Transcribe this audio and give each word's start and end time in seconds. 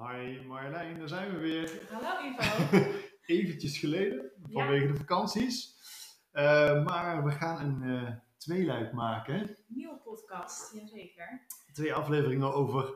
Hi 0.00 0.46
Marjolein, 0.46 0.98
daar 0.98 1.08
zijn 1.08 1.30
we 1.30 1.38
weer. 1.38 1.80
Hallo 1.90 2.24
Ivo. 2.24 2.76
Eventjes 3.36 3.78
geleden, 3.78 4.30
vanwege 4.52 4.86
de 4.86 4.94
vakanties. 4.94 5.74
Uh, 6.32 6.84
maar 6.84 7.24
we 7.24 7.30
gaan 7.30 7.60
een 7.60 7.82
uh, 7.82 8.10
tweeluik 8.36 8.92
maken. 8.92 9.56
Nieuwe 9.66 9.96
podcast, 9.96 10.74
jazeker. 10.74 11.46
Twee 11.72 11.94
afleveringen 11.94 12.54
over, 12.54 12.94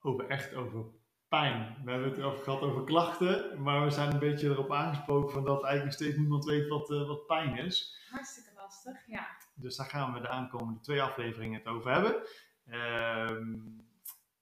over 0.00 0.26
echt 0.26 0.54
over 0.54 0.84
pijn. 1.28 1.76
We 1.84 1.90
hebben 1.90 2.08
het 2.08 2.18
erover 2.18 2.44
gehad 2.44 2.60
over 2.60 2.84
klachten, 2.84 3.62
maar 3.62 3.84
we 3.84 3.90
zijn 3.90 4.12
een 4.12 4.18
beetje 4.18 4.48
erop 4.48 4.72
aangesproken 4.72 5.32
van 5.32 5.44
dat 5.44 5.64
eigenlijk 5.64 5.94
steeds 5.94 6.16
niemand 6.16 6.44
weet 6.44 6.68
wat, 6.68 6.90
uh, 6.90 7.06
wat 7.06 7.26
pijn 7.26 7.56
is. 7.56 7.98
Hartstikke 8.10 8.50
lastig, 8.56 9.06
ja. 9.06 9.26
Dus 9.54 9.76
daar 9.76 9.86
gaan 9.86 10.12
we 10.12 10.20
de 10.20 10.28
aankomende 10.28 10.80
twee 10.80 11.02
afleveringen 11.02 11.58
het 11.58 11.68
over 11.68 11.92
hebben. 11.92 12.22
Ehm, 12.66 13.58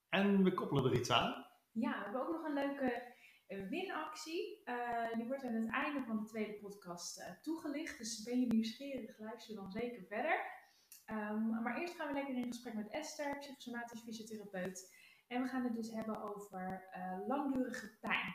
en 0.09 0.43
we 0.43 0.55
koppelen 0.55 0.85
er 0.85 0.99
iets 0.99 1.11
aan. 1.11 1.49
Ja, 1.73 1.99
we 1.99 2.05
hebben 2.05 2.21
ook 2.21 2.33
nog 2.33 2.45
een 2.45 2.55
leuke 2.55 3.15
eh, 3.47 3.69
winactie. 3.69 4.63
Uh, 4.65 5.15
die 5.15 5.27
wordt 5.27 5.45
aan 5.45 5.55
het 5.55 5.73
einde 5.73 6.03
van 6.03 6.17
de 6.17 6.25
tweede 6.25 6.59
podcast 6.59 7.19
uh, 7.19 7.25
toegelicht. 7.43 7.99
Dus 7.99 8.23
ben 8.23 8.41
je 8.41 8.47
nieuwsgierig, 8.47 9.19
luister 9.19 9.55
dan 9.55 9.71
zeker 9.71 10.05
verder. 10.07 10.59
Um, 11.07 11.63
maar 11.63 11.79
eerst 11.81 11.95
gaan 11.95 12.07
we 12.07 12.13
lekker 12.13 12.37
in 12.37 12.47
gesprek 12.47 12.75
met 12.75 12.91
Esther, 12.91 13.39
psychosomatisch 13.39 14.01
fysiotherapeut. 14.01 14.97
En 15.29 15.43
we 15.43 15.49
gaan 15.49 15.65
het 15.65 15.75
dus 15.75 15.91
hebben 15.91 16.23
over 16.23 16.89
langdurige 17.27 17.99
pijn. 18.01 18.35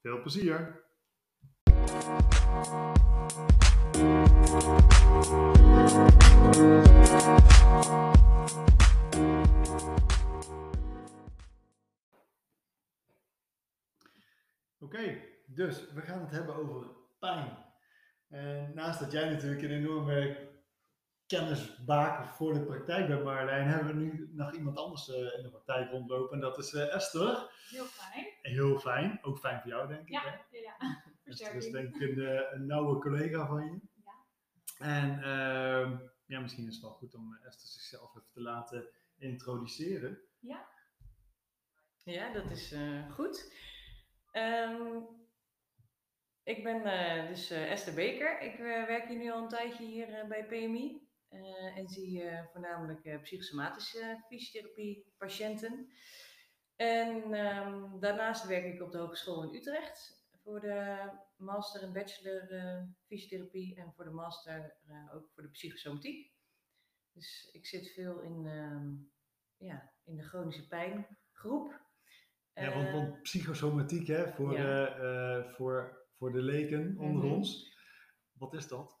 Veel 0.00 0.20
plezier! 0.20 0.84
Okay, 14.96 15.42
dus 15.46 15.92
we 15.92 16.00
gaan 16.00 16.20
het 16.20 16.30
hebben 16.30 16.54
over 16.54 16.86
pijn. 17.18 17.64
En 18.28 18.74
naast 18.74 19.00
dat 19.00 19.12
jij 19.12 19.28
natuurlijk 19.30 19.62
een 19.62 19.70
enorme 19.70 20.48
kennisbaker 21.26 22.34
voor 22.34 22.54
de 22.54 22.64
praktijk 22.64 23.08
bent, 23.08 23.24
Marlijn, 23.24 23.68
hebben 23.68 23.86
we 23.86 24.02
nu 24.02 24.30
nog 24.32 24.52
iemand 24.54 24.76
anders 24.76 25.08
uh, 25.08 25.16
in 25.16 25.42
de 25.42 25.48
praktijk 25.50 25.90
rondlopen. 25.90 26.34
En 26.34 26.40
dat 26.40 26.58
is 26.58 26.72
uh, 26.72 26.94
Esther. 26.94 27.50
Heel 27.68 27.84
fijn. 27.84 28.26
Heel 28.42 28.78
fijn. 28.78 29.18
Ook 29.22 29.38
fijn 29.38 29.60
voor 29.60 29.70
jou, 29.70 29.88
denk 29.88 30.00
ik. 30.00 30.08
Ja, 30.08 30.20
hè? 30.22 30.58
ja. 30.58 31.02
Esther 31.24 31.54
is 31.54 31.70
denk 31.70 31.94
ik 31.94 32.00
een, 32.00 32.54
een 32.54 32.66
nauwe 32.66 32.98
collega 32.98 33.46
van 33.46 33.64
je. 33.64 33.80
Ja. 34.04 34.12
En 34.78 35.22
ehm, 35.22 35.96
ja, 36.26 36.40
misschien 36.40 36.66
is 36.66 36.74
het 36.74 36.82
wel 36.82 36.92
goed 36.92 37.14
om 37.14 37.34
Esther 37.34 37.68
zichzelf 37.68 38.16
even 38.16 38.30
te 38.32 38.40
laten 38.40 38.88
introduceren. 39.16 40.18
Ja. 40.38 40.66
Ja, 42.04 42.32
dat 42.32 42.50
is 42.50 42.74
goed. 43.10 43.52
Um, 44.36 45.08
ik 46.42 46.62
ben 46.62 46.86
uh, 46.86 47.28
dus 47.28 47.52
uh, 47.52 47.70
Esther 47.70 47.94
Beker. 47.94 48.40
Ik 48.40 48.58
uh, 48.58 48.86
werk 48.86 49.08
hier 49.08 49.18
nu 49.18 49.30
al 49.30 49.42
een 49.42 49.48
tijdje 49.48 49.84
hier 49.84 50.24
bij 50.28 50.46
PMI. 50.46 51.08
en 51.74 51.88
zie 51.88 52.22
voornamelijk 52.52 53.22
psychosomatische 53.22 54.24
fysiotherapie 54.28 55.14
patiënten. 55.18 55.92
En 56.76 57.34
um, 57.34 58.00
daarnaast 58.00 58.46
werk 58.46 58.74
ik 58.74 58.82
op 58.82 58.92
de 58.92 58.98
Hogeschool 58.98 59.42
in 59.42 59.54
Utrecht 59.54 60.24
voor 60.42 60.60
de 60.60 61.10
master 61.36 61.82
en 61.82 61.92
bachelor 61.92 62.48
fysiotherapie 63.06 63.76
en 63.76 63.92
voor 63.92 64.04
de 64.04 64.10
master 64.10 64.76
ook 65.14 65.30
voor 65.34 65.42
de 65.42 65.50
psychosomatiek. 65.50 66.32
Dus 67.12 67.48
ik 67.52 67.66
zit 67.66 67.92
veel 67.92 68.20
in, 68.20 68.46
um, 68.46 69.12
ja, 69.56 69.92
in 70.04 70.16
de 70.16 70.22
chronische 70.22 70.68
pijngroep. 70.68 71.85
Ja, 72.64 72.74
want, 72.74 72.90
want 72.90 73.22
psychosomatiek, 73.22 74.06
hè, 74.06 74.28
voor, 74.32 74.52
Ja. 74.52 74.62
de, 74.62 75.44
uh, 75.46 75.54
voor, 75.54 76.06
voor 76.16 76.32
de 76.32 76.42
leken 76.42 76.98
onder 76.98 77.24
Mhm. 77.24 77.34
ons. 77.34 77.76
Wat 78.32 78.54
is 78.54 78.68
dat? 78.68 78.98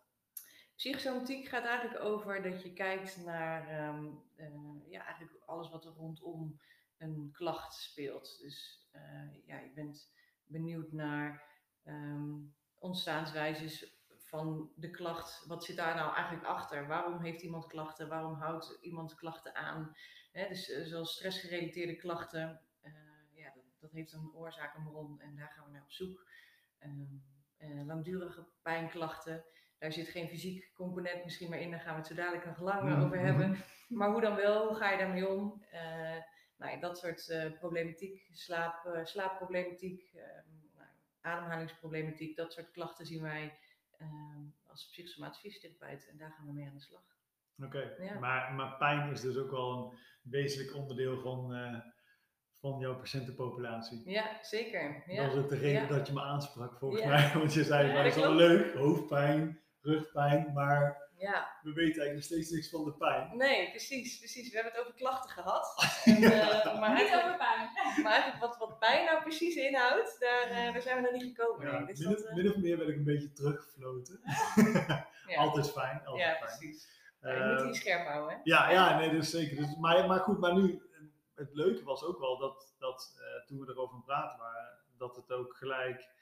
Psychosomatiek 0.74 1.48
gaat 1.48 1.64
eigenlijk 1.64 2.04
over 2.04 2.42
dat 2.42 2.62
je 2.62 2.72
kijkt 2.72 3.24
naar 3.24 3.68
ehm, 3.68 4.06
eh, 4.36 4.90
ja, 4.90 5.04
eigenlijk 5.04 5.42
alles 5.44 5.70
wat 5.70 5.84
er 5.84 5.92
rondom 5.92 6.60
een 6.98 7.28
klacht 7.32 7.74
speelt. 7.74 8.38
Dus 8.40 8.86
eh, 8.90 9.46
ja, 9.46 9.58
je 9.58 9.72
bent 9.74 10.12
benieuwd 10.44 10.92
naar 10.92 11.44
ehm, 11.84 12.34
ontstaanswijzes 12.78 13.94
van 14.16 14.72
de 14.76 14.90
klacht. 14.90 15.44
Wat 15.46 15.64
zit 15.64 15.76
daar 15.76 15.94
nou 15.94 16.14
eigenlijk 16.14 16.46
achter? 16.46 16.86
Waarom 16.86 17.20
heeft 17.20 17.42
iemand 17.42 17.66
klachten? 17.66 18.08
Waarom 18.08 18.34
houdt 18.34 18.78
iemand 18.80 19.14
klachten 19.14 19.54
aan? 19.54 19.96
Dus 20.32 20.70
eh, 20.70 20.84
zoals 20.84 21.14
stressgerelateerde 21.14 21.96
klachten, 21.96 22.42
eh, 22.42 22.56
dat, 23.86 23.94
heeft 23.94 24.12
een 24.12 24.32
oorzaak, 24.34 24.74
een 24.74 24.84
bron 24.84 25.20
en 25.20 25.36
daar 25.36 25.50
gaan 25.50 25.64
we 25.64 25.70
naar 25.70 25.82
op 25.82 25.90
zoek. 25.92 26.26
Eh, 27.56 27.86
langdurige 27.86 28.46
pijnklachten, 28.62 29.44
daar 29.78 29.92
zit 29.92 30.08
geen 30.08 30.28
fysiek 30.28 30.70
component 30.74 31.24
misschien 31.24 31.50
meer 31.50 31.60
in, 31.60 31.70
daar 31.70 31.80
gaan 31.80 31.92
we 31.92 31.98
het 31.98 32.06
zo 32.06 32.14
dadelijk 32.14 32.46
nog 32.46 32.60
langer 32.60 33.04
over 33.04 33.18
hebben. 33.18 33.56
Maar 33.88 34.10
hoe 34.10 34.20
dan 34.20 34.34
wel, 34.36 34.66
hoe 34.66 34.76
ga 34.76 34.90
je 34.90 34.98
daarmee 34.98 35.28
om? 35.28 35.64
Eh, 35.70 35.80
nou, 36.56 36.72
ja, 36.72 36.76
dat 36.80 36.98
soort 36.98 37.28
eh, 37.28 37.52
problematiek, 37.58 38.28
slaap, 38.32 39.00
slaapproblematiek, 39.02 40.10
ehm, 40.14 40.48
nou, 40.74 40.88
ademhalingsproblematiek, 41.20 42.36
dat 42.36 42.52
soort 42.52 42.70
klachten 42.70 43.06
zien 43.06 43.22
wij 43.22 43.58
ehm, 43.98 44.42
als 44.66 44.88
psychosomatische 44.88 45.50
fysiotherapeut 45.50 46.08
en 46.08 46.16
daar 46.16 46.30
gaan 46.30 46.46
we 46.46 46.52
mee 46.52 46.66
aan 46.66 46.74
de 46.74 46.80
slag. 46.80 47.14
Oké, 47.62 47.94
Ja. 47.98 48.18
maar, 48.18 48.54
maar 48.54 48.76
pijn 48.76 49.10
is 49.10 49.20
dus 49.20 49.36
ook 49.36 49.50
wel 49.50 49.72
een 49.72 49.98
wezenlijk 50.30 50.74
onderdeel 50.74 51.20
van, 51.20 51.54
van 52.72 52.80
jouw 52.80 52.96
patiëntenpopulatie. 52.96 54.02
Ja, 54.04 54.38
zeker. 54.42 55.02
Ja. 55.06 55.22
Dat 55.22 55.32
is 55.32 55.38
ook 55.42 55.48
de 55.48 55.56
reden 55.58 55.82
Ja. 55.82 55.88
dat 55.88 56.06
je 56.06 56.12
me 56.12 56.20
aansprak 56.20 56.78
volgens 56.78 57.02
Ja. 57.02 57.08
mij. 57.08 57.30
Want 57.38 57.54
je 57.54 57.64
zei, 57.64 57.88
Ja, 57.88 57.94
dat 58.02 58.06
is 58.06 58.14
wel 58.14 58.34
leuk, 58.34 58.74
hoofdpijn, 58.74 59.60
rugpijn, 59.80 60.52
maar 60.54 61.04
ja, 61.18 61.48
we 61.62 61.72
weten 61.72 61.82
eigenlijk 62.02 62.14
nog 62.14 62.22
steeds 62.24 62.50
niks 62.50 62.70
van 62.70 62.84
de 62.84 62.92
pijn. 62.92 63.36
nee, 63.36 63.70
precies, 63.70 64.18
precies. 64.18 64.48
We 64.50 64.54
hebben 64.54 64.72
het 64.72 64.80
over 64.82 64.94
klachten 64.94 65.30
gehad. 65.30 65.74
En, 66.04 66.22
eh, 66.22 66.80
maar, 66.80 66.94
Niet 66.94 67.12
over 67.14 67.36
pijn. 67.36 67.70
maar 68.02 68.12
eigenlijk 68.12 68.40
wat, 68.40 68.56
wat 68.58 68.78
pijn 68.78 69.04
nou 69.04 69.22
precies 69.22 69.54
inhoudt, 69.54 70.16
daar, 70.20 70.42
eh, 70.50 70.72
daar 70.72 70.82
zijn 70.82 70.96
we 70.96 71.02
nog 71.02 71.12
niet 71.22 71.34
gekomen. 71.36 71.66
Ja. 71.66 71.84
Dus 71.84 71.98
min, 71.98 72.08
dat, 72.08 72.18
of, 72.22 72.28
eh, 72.28 72.34
min 72.34 72.50
of 72.50 72.56
meer 72.56 72.76
ben 72.78 72.88
ik 72.88 72.96
een 72.96 73.04
beetje 73.04 73.32
teruggefloten. 73.32 74.20
ja. 75.26 75.36
Altijd 75.36 75.70
fijn, 75.70 76.00
altijd 76.04 76.26
ja, 76.28 76.34
fijn. 76.34 76.58
precies. 76.58 76.94
Ja, 77.20 77.32
je 77.32 77.54
moet 77.54 77.62
die 77.64 77.74
scherp 77.74 78.06
houden, 78.06 78.34
hè? 78.36 78.40
Ja, 78.42 78.70
ja, 78.70 78.98
nee, 78.98 79.10
dus 79.10 79.30
zeker. 79.30 79.56
Dus, 79.56 79.76
maar, 79.76 80.06
maar 80.06 80.18
goed, 80.20 80.38
maar 80.40 80.54
nu, 80.54 80.82
het 81.36 81.54
leuke 81.54 81.84
was 81.84 82.04
ook 82.04 82.18
wel 82.18 82.38
dat, 82.38 82.74
dat 82.78 83.16
eh, 83.20 83.46
toen 83.46 83.60
we 83.60 83.68
erover 83.72 84.02
praten 84.02 84.38
waren, 84.38 84.78
dat 84.96 85.16
het 85.16 85.32
ook 85.32 85.56
gelijk 85.56 86.14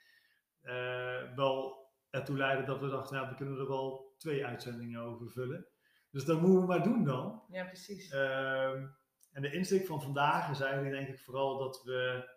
eh, 0.61 1.33
wel 1.35 1.83
ertoe 2.09 2.37
leidde 2.37 2.65
dat 2.65 2.79
we 2.79 2.87
dachten, 2.89 3.15
nou, 3.15 3.29
we 3.29 3.35
kunnen 3.35 3.59
er 3.59 3.67
wel 3.67 4.13
twee 4.17 4.45
uitzendingen 4.45 5.01
over 5.01 5.29
vullen. 5.31 5.67
Dus 6.11 6.25
dat 6.25 6.41
moeten 6.41 6.59
we 6.61 6.67
maar 6.67 6.83
doen 6.83 7.03
dan. 7.03 7.43
Ja, 7.47 7.63
precies. 7.65 8.09
Ehm, 8.11 8.87
en 9.31 9.41
de 9.41 9.51
insteek 9.51 9.85
van 9.85 10.01
vandaag 10.01 10.49
is 10.49 10.59
eigenlijk 10.59 10.95
denk 10.95 11.07
ik 11.07 11.19
vooral 11.23 11.57
dat 11.57 11.83
we 11.83 12.29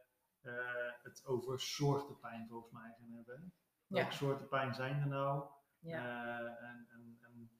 eh, 0.42 0.54
het 1.02 1.22
over 1.26 1.60
soorten 1.60 2.18
pijn 2.18 2.46
volgens 2.48 2.72
mij 2.72 2.94
gaan 2.98 3.10
hebben. 3.10 3.52
Welke 3.86 4.10
Ja. 4.10 4.16
soorten 4.16 4.48
pijn 4.48 4.74
zijn 4.74 5.00
er 5.00 5.06
nou? 5.06 5.44
Ja. 5.78 6.38
En, 6.58 6.86
en, 6.90 7.18
en 7.20 7.50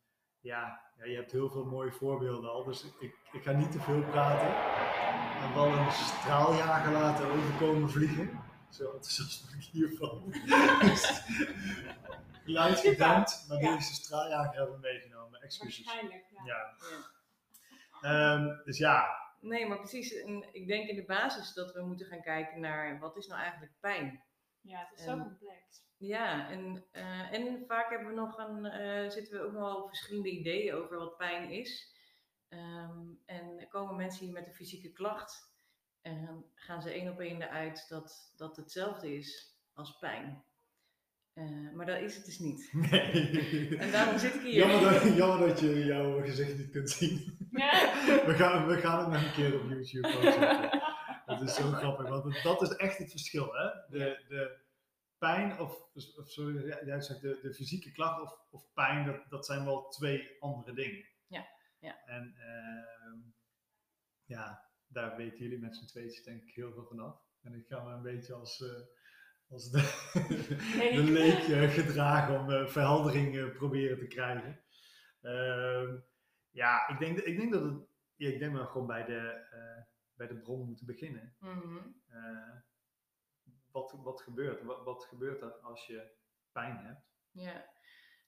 ja, 0.41 0.81
ja, 0.97 1.05
je 1.05 1.17
hebt 1.17 1.33
heel 1.33 1.51
veel 1.51 1.65
mooie 1.65 1.93
voorbeelden 1.93 2.51
al, 2.51 2.65
dus 2.65 2.85
ik, 2.99 3.19
ik 3.33 3.43
ga 3.43 3.53
niet 3.53 3.73
te 3.73 3.81
veel 3.81 4.03
praten. 4.03 4.49
En 5.49 5.55
wel 5.55 5.67
een 5.73 5.93
straaljager 5.93 6.93
laten 6.93 7.31
overkomen 7.31 7.91
vliegen. 7.91 8.41
Zo 8.71 8.85
enthousiast 8.85 9.51
ben 9.51 9.59
ik 9.59 9.65
hiervan. 9.65 10.23
Geluidsgedempt, 12.45 13.45
maar 13.49 13.61
Ja. 13.61 13.75
deze 13.75 13.95
straaljager 13.95 14.57
hebben 14.57 14.75
we 14.75 14.81
meegenomen. 14.81 15.41
Excuses. 15.43 15.85
Waarschijnlijk, 15.85 16.25
ja. 16.31 16.43
Ja. 16.45 16.75
Ja. 18.03 18.35
Ehm, 18.35 18.65
dus 18.65 18.79
ja, 18.79 19.07
Nee, 19.41 19.67
maar 19.67 19.79
precies. 19.79 20.13
Ik 20.53 20.67
denk 20.67 20.89
in 20.89 20.97
de 20.97 21.05
basis 21.05 21.53
dat 21.55 21.73
we 21.73 21.83
moeten 21.83 22.07
gaan 22.07 22.23
kijken 22.23 22.61
naar 22.61 22.99
wat 22.99 23.17
is 23.17 23.27
nou 23.27 23.41
eigenlijk 23.41 23.73
pijn. 23.81 24.23
Ja, 24.61 24.79
het 24.79 24.99
is 24.99 25.05
zo 25.05 25.19
complex. 25.19 25.87
Ja, 25.97 26.51
en, 26.51 26.85
eh, 26.93 27.33
en 27.33 27.65
vaak 27.67 27.91
hebben 27.91 28.09
we 28.09 28.15
nog 28.15 28.39
een, 28.39 28.65
eh, 28.65 29.11
zitten 29.11 29.39
we 29.39 29.45
ook 29.45 29.53
nog 29.53 29.63
wel 29.63 29.83
op 29.83 29.89
verschillende 29.89 30.31
ideeën 30.31 30.75
over 30.75 30.97
wat 30.99 31.17
pijn 31.17 31.51
is. 31.51 31.97
Ehm, 32.49 32.99
en 33.27 33.59
er 33.61 33.69
komen 33.69 33.97
mensen 33.97 34.25
hier 34.25 34.35
met 34.35 34.47
een 34.47 34.55
fysieke 34.55 34.93
klacht 34.93 35.48
en 36.09 36.27
dan 36.27 36.45
gaan 36.55 36.83
ze 36.83 36.91
één 36.91 37.13
op 37.13 37.21
één 37.21 37.43
eruit 37.43 37.87
dat 37.89 38.33
dat 38.37 38.57
hetzelfde 38.57 39.15
is 39.15 39.57
als 39.73 39.99
pijn. 39.99 40.45
Eh, 41.33 41.73
maar 41.75 41.87
dat 41.87 42.01
is 42.01 42.17
het 42.17 42.25
dus 42.25 42.39
niet. 42.39 42.71
nee. 42.91 43.77
En 43.77 43.91
daarom 43.91 44.19
zit 44.19 44.35
ik 44.35 44.41
hier. 44.41 44.53
Jammer 44.53 44.93
dat, 44.93 45.17
jammer 45.17 45.49
dat 45.49 45.61
je 45.61 45.85
jouw 45.85 46.23
gezicht 46.23 46.59
niet 46.59 46.71
kunt 46.71 46.91
zien. 46.91 47.37
Ja. 47.51 47.71
We 48.27 48.35
gaan, 48.35 48.67
we 48.67 48.77
gaan 48.77 48.99
het 48.99 49.09
nog 49.09 49.23
een 49.23 49.33
keer 49.33 49.61
op 49.61 49.69
YouTube 49.69 50.09
zetten. 50.09 50.83
Dat 51.27 51.41
is 51.41 51.55
zo 51.55 51.71
grappig, 51.71 52.09
want 52.09 52.43
dat 52.43 52.63
is 52.63 52.77
echt 52.77 52.99
het 52.99 53.11
verschil. 53.11 53.53
Hè? 53.53 53.99
De, 53.99 54.25
de 54.29 54.59
pijn, 55.19 55.59
of, 55.59 55.89
of 56.17 56.29
sorry, 56.31 56.67
ja, 56.67 56.85
jij 56.85 57.01
zegt 57.01 57.21
de, 57.21 57.39
de 57.43 57.55
fysieke 57.55 57.93
klacht 57.93 58.21
of, 58.21 58.39
of 58.51 58.73
pijn, 58.75 59.07
dat, 59.07 59.31
dat 59.31 59.47
zijn 59.47 59.65
wel 59.65 59.89
twee 59.89 60.37
andere 60.41 60.75
dingen. 60.75 61.05
Ja, 61.27 61.49
ja. 61.79 62.05
En 62.05 62.35
ehm, 62.39 63.19
ja, 64.25 64.68
daar 64.89 65.17
weten 65.17 65.39
jullie 65.39 65.59
met 65.59 65.77
z'n 65.77 65.87
tweetjes 65.87 66.25
denk 66.25 66.43
ik 66.43 66.55
heel 66.55 66.73
veel 66.73 66.87
vanaf. 66.87 67.21
En 67.43 67.55
ik 67.55 67.67
ga 67.67 67.83
me 67.83 67.93
een 67.93 68.03
beetje 68.03 68.35
als, 68.35 68.61
eh, 68.63 68.81
als 69.49 69.71
de, 69.71 69.79
Leek. 70.79 70.95
de 70.95 71.03
leek 71.03 71.49
eh, 71.49 71.71
gedragen 71.71 72.41
om 72.41 72.51
eh, 72.51 72.67
verheldering 72.67 73.37
eh, 73.39 73.51
proberen 73.51 73.99
te 73.99 74.07
krijgen. 74.07 74.61
Ehm, 75.21 75.99
ja, 76.51 76.89
ik 76.89 76.99
denk, 76.99 77.19
ik 77.19 77.37
denk 77.37 77.53
dat 77.53 77.63
het, 77.63 77.87
ja, 78.17 78.29
ik 78.29 78.39
denk 78.39 78.53
dat 78.53 78.63
we 78.63 78.69
gewoon 78.69 78.87
bij 78.87 79.05
de, 79.05 79.47
bij 80.15 80.27
de 80.27 80.37
bron 80.37 80.67
moeten 80.67 80.87
beginnen. 80.87 81.37
Mhm. 81.41 81.79
Wat, 83.71 83.93
wat 84.03 84.23
gebeurt? 84.23 84.63
Wat, 84.63 84.85
wat 84.85 85.05
gebeurt 85.05 85.43
er 85.43 85.53
als 85.53 85.87
je 85.87 86.11
pijn 86.53 86.77
hebt? 86.77 87.07
Ja. 87.31 87.77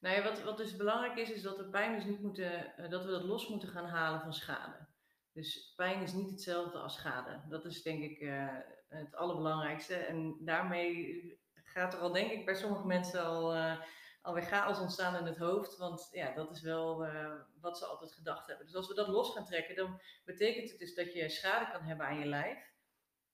Nou 0.00 0.16
ja, 0.16 0.22
wat, 0.22 0.42
wat 0.42 0.56
dus 0.56 0.76
belangrijk 0.76 1.16
is, 1.16 1.30
is 1.30 1.42
dat 1.42 1.56
we 1.56 1.64
pijn 1.64 1.94
dus 1.94 2.04
niet 2.04 2.20
moeten, 2.20 2.74
dat 2.90 3.04
we 3.04 3.10
dat 3.10 3.24
los 3.24 3.48
moeten 3.48 3.68
gaan 3.68 3.86
halen 3.86 4.20
van 4.20 4.34
schade. 4.34 4.86
Dus 5.32 5.72
pijn 5.76 6.02
is 6.02 6.12
niet 6.12 6.30
hetzelfde 6.30 6.78
als 6.78 6.94
schade. 6.94 7.40
Dat 7.48 7.64
is 7.64 7.82
denk 7.82 8.02
ik 8.02 8.20
eh, 8.20 8.56
het 8.88 9.14
allerbelangrijkste. 9.14 9.94
En 9.94 10.36
daarmee 10.40 11.38
gaat 11.54 11.94
er 11.94 12.00
al 12.00 12.12
denk 12.12 12.30
ik 12.30 12.44
bij 12.44 12.54
sommige 12.54 12.86
mensen 12.86 13.24
al, 13.24 13.54
eh 13.54 13.80
alweer 14.22 14.42
chaos 14.42 14.78
ontstaan 14.78 15.16
in 15.16 15.24
het 15.24 15.36
hoofd. 15.36 15.76
Want 15.76 16.08
ja, 16.12 16.34
dat 16.34 16.50
is 16.50 16.62
wel 16.62 17.04
eh, 17.04 17.32
wat 17.60 17.78
ze 17.78 17.84
altijd 17.84 18.12
gedacht 18.12 18.46
hebben. 18.46 18.66
Dus 18.66 18.74
als 18.74 18.88
we 18.88 18.94
dat 18.94 19.08
los 19.08 19.32
gaan 19.32 19.44
trekken, 19.44 19.76
dan 19.76 20.00
betekent 20.24 20.70
het 20.70 20.78
dus 20.78 20.94
dat 20.94 21.12
je 21.12 21.28
schade 21.28 21.70
kan 21.70 21.82
hebben 21.82 22.06
aan 22.06 22.18
je 22.18 22.26
lijf. 22.26 22.58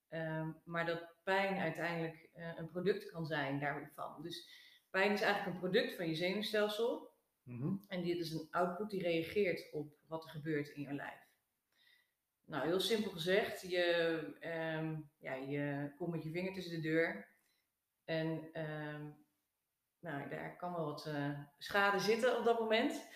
Ehm, 0.08 0.50
maar 0.64 0.87
dat 0.87 1.14
pijn 1.22 1.58
uiteindelijk 1.58 2.28
een 2.56 2.70
product 2.70 3.10
kan 3.10 3.26
zijn 3.26 3.60
daarvan. 3.60 4.22
Dus 4.22 4.48
pijn 4.90 5.12
is 5.12 5.20
eigenlijk 5.20 5.54
een 5.54 5.70
product 5.70 5.96
van 5.96 6.08
je 6.08 6.14
zenuwstelsel. 6.14 7.14
En 7.88 8.02
dit 8.02 8.19
is 8.19 8.31
een 8.31 8.48
output 8.50 8.90
die 8.90 9.02
reageert 9.02 9.72
op 9.72 9.94
wat 10.06 10.25
er 10.25 10.31
gebeurt 10.31 10.69
in 10.69 10.82
je 10.82 10.93
lijf. 10.93 11.25
Nou, 12.46 12.66
heel 12.66 12.81
simpel 12.81 13.10
gezegd, 13.10 13.60
je, 13.60 13.84
ehm, 14.40 15.00
ja, 15.19 15.34
je 15.34 15.93
komt 15.96 16.10
met 16.10 16.22
je 16.22 16.31
vinger 16.31 16.52
tussen 16.52 16.75
de 16.75 16.88
deur. 16.88 17.28
En 18.04 18.48
ehm, 18.52 19.10
nou, 19.98 20.28
daar 20.28 20.56
kan 20.56 20.72
wel 20.72 20.84
wat 20.84 21.06
eh, 21.06 21.40
schade 21.58 21.98
zitten 21.98 22.38
op 22.38 22.44
dat 22.44 22.58
moment. 22.58 23.08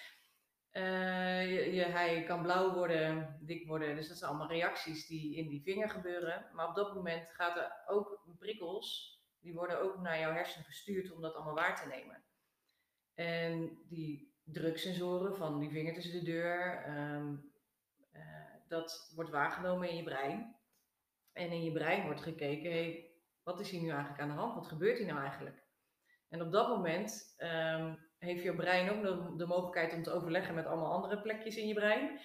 Eh, 0.70 1.74
je, 1.74 1.82
hij 1.82 2.24
kan 2.24 2.42
blauw 2.42 2.74
worden, 2.74 3.38
dik 3.40 3.66
worden. 3.66 3.96
Dus 3.96 4.08
dat 4.08 4.16
zijn 4.16 4.30
allemaal 4.30 4.48
reacties 4.48 5.06
die 5.06 5.36
in 5.36 5.48
die 5.48 5.62
vinger 5.62 5.90
gebeuren. 5.90 6.50
Maar 6.52 6.68
op 6.68 6.74
dat 6.74 6.94
moment 6.94 7.30
gaat 7.30 7.56
er 7.56 7.82
ook 7.86 8.24
prikkels, 8.38 9.18
die 9.40 9.54
worden 9.54 9.80
ook 9.80 10.00
naar 10.00 10.18
jouw 10.18 10.32
hersenen 10.32 10.66
gestuurd 10.66 11.12
om 11.12 11.20
dat 11.20 11.34
allemaal 11.34 11.54
waar 11.54 11.80
te 11.82 11.88
nemen. 11.88 12.24
En 13.14 13.78
die 13.88 14.34
druksensoren 14.42 15.36
van 15.36 15.58
die 15.58 15.70
vinger 15.70 15.94
tussen 15.94 16.12
de 16.12 16.24
deur, 16.24 16.82
ehm, 16.84 17.28
eh, 17.32 17.38
dat 18.70 19.12
wordt 19.14 19.30
waargenomen 19.30 19.88
in 19.88 19.96
je 19.96 20.02
brein. 20.02 20.56
En 21.32 21.50
in 21.50 21.62
je 21.62 21.72
brein 21.72 22.04
wordt 22.04 22.22
gekeken, 22.22 22.70
hey, 22.70 23.10
wat 23.42 23.60
is 23.60 23.70
hier 23.70 23.80
nu 23.80 23.88
eigenlijk 23.88 24.20
aan 24.20 24.28
de 24.28 24.34
hand? 24.34 24.54
Wat 24.54 24.66
gebeurt 24.66 24.98
hier 24.98 25.06
nou 25.06 25.20
eigenlijk? 25.20 25.62
En 26.28 26.42
op 26.42 26.52
dat 26.52 26.68
moment 26.68 27.34
ehm, 27.36 27.94
heeft 28.18 28.42
je 28.42 28.54
brein 28.54 28.90
ook 28.90 29.02
de, 29.02 29.36
de 29.36 29.46
mogelijkheid 29.46 29.94
om 29.94 30.02
te 30.02 30.12
overleggen 30.12 30.54
met 30.54 30.66
allemaal 30.66 30.92
andere 30.92 31.20
plekjes 31.20 31.56
in 31.56 31.66
je 31.66 31.74
brein. 31.74 32.20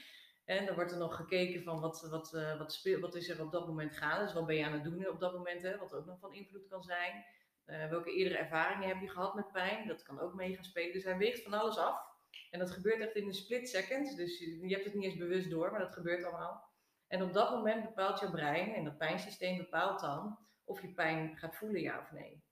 En 0.46 0.66
dan 0.66 0.76
wordt 0.76 0.92
er 0.92 0.98
nog 0.98 1.16
gekeken 1.16 1.64
van 1.64 1.80
wat, 1.80 2.08
wat, 2.10 2.34
eh, 2.34 2.58
wat, 2.58 2.74
speel, 2.74 3.00
wat 3.00 3.16
is 3.16 3.30
er 3.30 3.42
op 3.42 3.52
dat 3.52 3.68
moment 3.68 3.98
gaande. 3.98 4.24
Dus 4.24 4.34
wat 4.34 4.46
ben 4.46 4.56
je 4.56 4.66
aan 4.66 4.74
het 4.74 4.84
doen 4.84 5.08
op 5.08 5.20
dat 5.20 5.34
moment, 5.34 5.62
hè, 5.62 5.78
wat 5.78 5.94
ook 5.94 6.06
nog 6.06 6.20
van 6.20 6.34
invloed 6.34 6.68
kan 6.68 6.84
zijn. 6.84 7.26
Eh, 7.66 7.90
welke 7.90 8.16
eerdere 8.16 8.38
ervaringen 8.38 8.88
heb 8.88 9.02
je 9.02 9.10
gehad 9.10 9.36
met 9.36 9.52
pijn? 9.52 9.88
Dat 9.88 10.04
kan 10.04 10.20
ook 10.20 10.34
mee 10.34 10.56
gaan 10.56 10.64
spelen. 10.64 10.94
Dus 10.94 11.04
hij 11.04 11.18
weegt 11.18 11.44
van 11.44 11.54
alles 11.54 11.78
af. 11.78 12.15
En 12.50 12.60
dat 12.60 12.72
gebeurt 12.72 13.00
echt 13.00 13.16
in 13.16 13.28
een 13.28 13.34
split 13.34 13.70
second. 13.70 14.18
Dus 14.18 14.40
je, 14.40 14.68
je 14.68 14.74
hebt 14.74 14.86
het 14.86 14.94
niet 14.94 15.04
eens 15.04 15.18
bewust 15.18 15.50
door, 15.50 15.72
maar 15.72 15.80
dat 15.80 15.94
gebeurt 15.94 16.24
allemaal. 16.24 16.74
En 17.08 17.24
op 17.24 17.34
dat 17.34 17.52
moment 17.52 17.84
bepaalt 17.84 18.20
jouw 18.20 18.32
brein, 18.32 18.74
en 18.74 18.84
dat 18.84 18.98
pijnsysteem 18.98 19.58
bepaalt 19.58 20.00
dan 20.00 20.38
of 20.64 20.82
je 20.82 20.94
pijn 20.94 21.38
gaat 21.38 21.56
voelen, 21.56 21.82
ja 21.82 22.00
of 22.00 22.12
nee. 22.12 22.44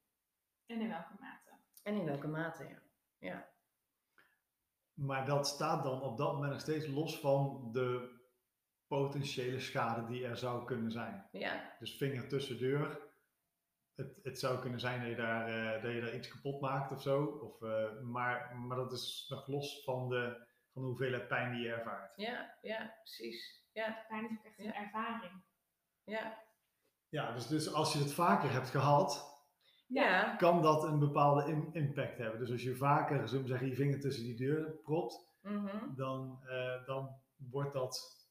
En 0.65 0.81
in 0.81 0.87
welke 0.89 1.13
mate? 1.19 1.49
En 1.83 1.95
in 1.95 2.05
welke 2.05 2.27
mate, 2.27 2.63
ja. 2.67 2.81
ja. 3.17 3.51
Maar 4.93 5.25
dat 5.25 5.47
staat 5.47 5.83
dan 5.83 6.01
op 6.01 6.17
dat 6.17 6.33
moment 6.33 6.51
nog 6.51 6.61
steeds 6.61 6.87
los 6.87 7.19
van 7.19 7.69
de 7.71 8.19
potentiële 8.87 9.59
schade 9.59 10.05
die 10.05 10.25
er 10.25 10.37
zou 10.37 10.65
kunnen 10.65 10.91
zijn. 10.91 11.27
Ja, 11.31 11.75
Dus 11.79 11.97
vinger 11.97 12.27
tussen 12.27 12.57
deur. 12.57 13.12
Het, 13.95 14.19
het 14.23 14.39
zou 14.39 14.59
kunnen 14.59 14.79
zijn 14.79 14.99
dat 14.99 15.09
je, 15.09 15.15
daar, 15.15 15.47
eh, 15.75 15.83
dat 15.83 15.91
je 15.93 16.01
daar 16.01 16.15
iets 16.15 16.27
kapot 16.27 16.61
maakt 16.61 16.91
of 16.91 17.01
zo. 17.01 17.23
Of, 17.25 17.61
eh, 17.61 17.99
maar, 18.01 18.55
maar 18.55 18.77
dat 18.77 18.91
is 18.91 19.25
nog 19.29 19.47
los 19.47 19.83
van 19.83 20.09
de, 20.09 20.47
van 20.73 20.81
de 20.81 20.87
hoeveelheid 20.87 21.27
pijn 21.27 21.51
die 21.51 21.61
je 21.61 21.73
ervaart. 21.73 22.13
ja, 22.15 22.57
ja, 22.61 22.93
precies. 23.03 23.61
Ja, 23.71 24.05
Pijn 24.07 24.23
is 24.23 24.37
ook 24.37 24.45
echt 24.45 24.59
een 24.59 24.73
ervaring. 24.73 25.43
ja. 26.03 26.41
Ja, 27.09 27.31
dus, 27.33 27.47
dus 27.47 27.73
als 27.73 27.93
je 27.93 27.99
het 27.99 28.13
vaker 28.13 28.51
hebt 28.51 28.69
gehad, 28.69 29.31
Ja, 29.87 30.35
kan 30.35 30.61
dat 30.61 30.83
een 30.83 30.99
bepaalde 30.99 31.45
im- 31.51 31.69
impact 31.73 32.17
hebben. 32.17 32.39
Dus 32.39 32.51
als 32.51 32.63
je 32.63 32.75
vaker, 32.75 33.27
zullen 33.27 33.43
we 33.43 33.49
zeggen, 33.49 33.67
je 33.67 33.75
vinger 33.75 33.99
tussen 33.99 34.23
die 34.23 34.35
deur 34.35 34.71
propt, 34.83 35.37
mhm. 35.41 35.95
dan, 35.95 36.39
eh, 36.47 36.85
dan 36.85 37.21
wordt 37.35 37.73
dat, 37.73 38.22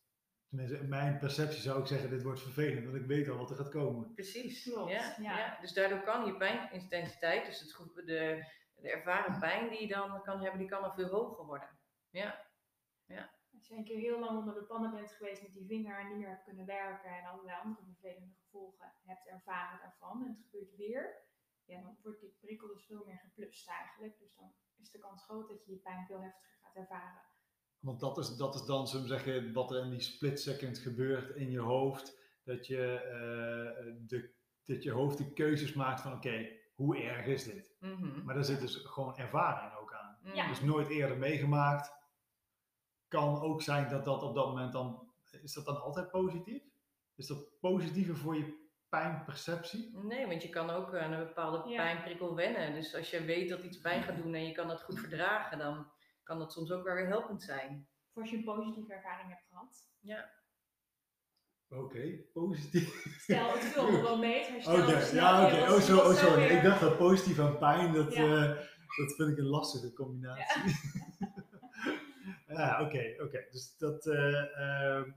tenminste 0.52 0.78
in 0.78 0.88
mijn 0.88 1.18
perceptie 1.18 1.60
zou 1.60 1.80
ik 1.80 1.86
zeggen, 1.86 2.10
dit 2.10 2.22
wordt 2.22 2.40
vervelend, 2.40 2.84
want 2.84 2.96
ik 2.96 3.06
weet 3.06 3.28
al 3.28 3.36
wat 3.36 3.50
er 3.50 3.56
gaat 3.56 3.68
komen. 3.68 4.14
precies. 4.14 4.62
Klopt, 4.62 4.90
ja, 4.90 5.16
ja. 5.18 5.38
ja. 5.38 5.58
Dus 5.60 5.72
daardoor 5.72 6.00
kan 6.00 6.26
je 6.26 6.36
pijnintensiteit, 6.36 7.46
dus 7.46 7.60
het, 7.60 7.94
de, 7.94 8.44
de 8.74 8.90
ervaren 8.90 9.38
pijn 9.38 9.68
die 9.68 9.80
je 9.80 9.88
dan 9.88 10.22
kan 10.22 10.40
hebben, 10.40 10.58
die 10.58 10.68
kan 10.68 10.82
al 10.82 10.92
veel 10.92 11.08
hoger 11.08 11.46
worden. 11.46 11.78
Ja, 12.10 12.50
Als 13.54 13.68
je 13.68 13.76
een 13.76 13.84
keer 13.84 13.98
heel 13.98 14.18
lang 14.18 14.38
onder 14.38 14.54
de 14.54 14.64
pannen 14.64 14.90
bent 14.90 15.12
geweest 15.12 15.42
met 15.42 15.52
die 15.52 15.66
vinger 15.66 15.98
en 15.98 16.08
niet 16.08 16.18
meer 16.18 16.28
hebt 16.28 16.44
kunnen 16.44 16.66
werken 16.66 17.10
en 17.10 17.24
allerlei 17.24 17.60
andere 17.62 17.86
vervelende 17.86 18.34
gevolgen 18.44 18.94
hebt 19.04 19.26
ervaren 19.26 19.78
daarvan 19.78 20.22
en 20.22 20.28
het 20.28 20.42
gebeurt 20.42 20.76
weer, 20.76 21.24
ja, 21.64 21.80
dan 21.80 21.98
wordt 22.02 22.20
die 22.20 22.36
prikkel 22.40 22.68
dus 22.68 22.86
veel 22.86 23.04
meer 23.06 23.18
geplust 23.18 23.68
eigenlijk. 23.68 24.18
Dus 24.18 24.34
dan 24.34 24.54
is 24.76 24.90
de 24.90 24.98
kans 24.98 25.24
groot 25.24 25.48
dat 25.48 25.64
je 25.64 25.72
je 25.72 25.78
pijn 25.78 26.06
veel 26.06 26.22
heftiger 26.22 26.58
gaat 26.62 26.76
ervaren. 26.76 27.22
Want 27.82 28.00
dat 28.00 28.18
is, 28.18 28.36
dat 28.36 28.54
is 28.54 28.64
dan, 28.64 28.88
zullen 28.88 29.02
we 29.08 29.12
zeggen, 29.12 29.52
wat 29.52 29.70
er 29.70 29.84
in 29.84 29.90
die 29.90 30.00
split 30.00 30.40
second 30.40 30.78
gebeurt 30.78 31.36
in 31.36 31.50
je 31.50 31.60
hoofd. 31.60 32.20
Dat 32.44 32.66
je, 32.66 32.94
eh, 32.94 33.94
de, 34.06 34.30
dat 34.64 34.82
je 34.82 34.90
hoofd 34.90 35.18
de 35.18 35.32
keuzes 35.32 35.72
maakt 35.72 36.00
van, 36.00 36.12
oké, 36.12 36.48
hoe 36.74 37.02
erg 37.02 37.26
is 37.26 37.44
dit? 37.44 37.76
mhm. 37.80 38.24
Maar 38.24 38.34
daar 38.34 38.44
zit 38.44 38.60
dus 38.60 38.74
gewoon 38.76 39.16
ervaring 39.16 39.74
ook 39.74 39.92
aan. 39.92 40.18
Ja. 40.34 40.48
Dus 40.48 40.60
nooit 40.60 40.88
eerder 40.88 41.16
meegemaakt. 41.16 41.92
Kan 43.08 43.40
ook 43.40 43.62
zijn 43.62 43.88
dat 43.88 44.04
dat 44.04 44.22
op 44.22 44.34
dat 44.34 44.46
moment 44.46 44.72
dan, 44.72 45.12
is 45.42 45.52
dat 45.52 45.64
dan 45.64 45.80
altijd 45.80 46.10
positief? 46.10 46.62
Is 47.14 47.26
dat 47.26 47.58
positiever 47.60 48.16
voor 48.16 48.36
je 48.36 48.60
pijnperceptie? 48.88 49.98
Nee, 50.02 50.26
want 50.26 50.42
je 50.42 50.48
kan 50.48 50.70
ook 50.70 50.94
aan 50.94 51.12
een 51.12 51.26
bepaalde 51.26 51.68
Ja. 51.70 51.76
pijnprikkel 51.76 52.34
wennen. 52.34 52.74
Dus 52.74 52.94
als 52.94 53.10
je 53.10 53.24
weet 53.24 53.48
dat 53.48 53.62
iets 53.62 53.80
pijn 53.80 54.02
gaat 54.02 54.16
doen 54.16 54.34
en 54.34 54.46
je 54.46 54.52
kan 54.52 54.68
dat 54.68 54.82
goed 54.82 54.98
verdragen, 55.00 55.58
dan 55.58 55.86
kan 56.22 56.38
dat 56.38 56.52
soms 56.52 56.70
ook 56.70 56.84
wel 56.84 56.94
weer 56.94 57.06
helpend 57.06 57.42
zijn. 57.42 57.88
Of 58.14 58.22
als 58.22 58.30
je 58.30 58.36
een 58.36 58.44
positieve 58.44 58.92
ervaring 58.92 59.28
hebt 59.28 59.46
gehad. 59.48 59.90
Oké, 61.68 62.18
positief. 62.32 63.04
Stel, 63.18 63.52
het 63.52 63.60
viel 63.60 64.02
wel 64.02 64.18
mee. 64.18 64.50
maar 64.64 64.78
Oké, 64.80 64.98
ja, 65.12 65.46
oké. 65.46 65.72
Oh, 65.72 65.80
zo, 65.80 65.98
oh, 65.98 66.14
sorry. 66.14 66.34
weer- 66.34 66.50
Ik 66.50 66.62
dacht 66.62 66.80
dat 66.80 66.96
positief 66.98 67.38
en 67.38 67.58
pijn, 67.58 67.92
dat, 67.92 68.14
Ja. 68.14 68.22
eh, 68.22 68.56
dat 68.96 69.14
vind 69.16 69.28
ik 69.30 69.38
een 69.38 69.44
lastige 69.46 69.92
combinatie. 69.92 70.62
Ja, 72.46 72.80
oké, 72.82 73.14
oké. 73.22 73.46
Dus 73.50 73.76
dat, 73.76 74.06
eh, 74.06 74.56
ehm, 74.58 75.10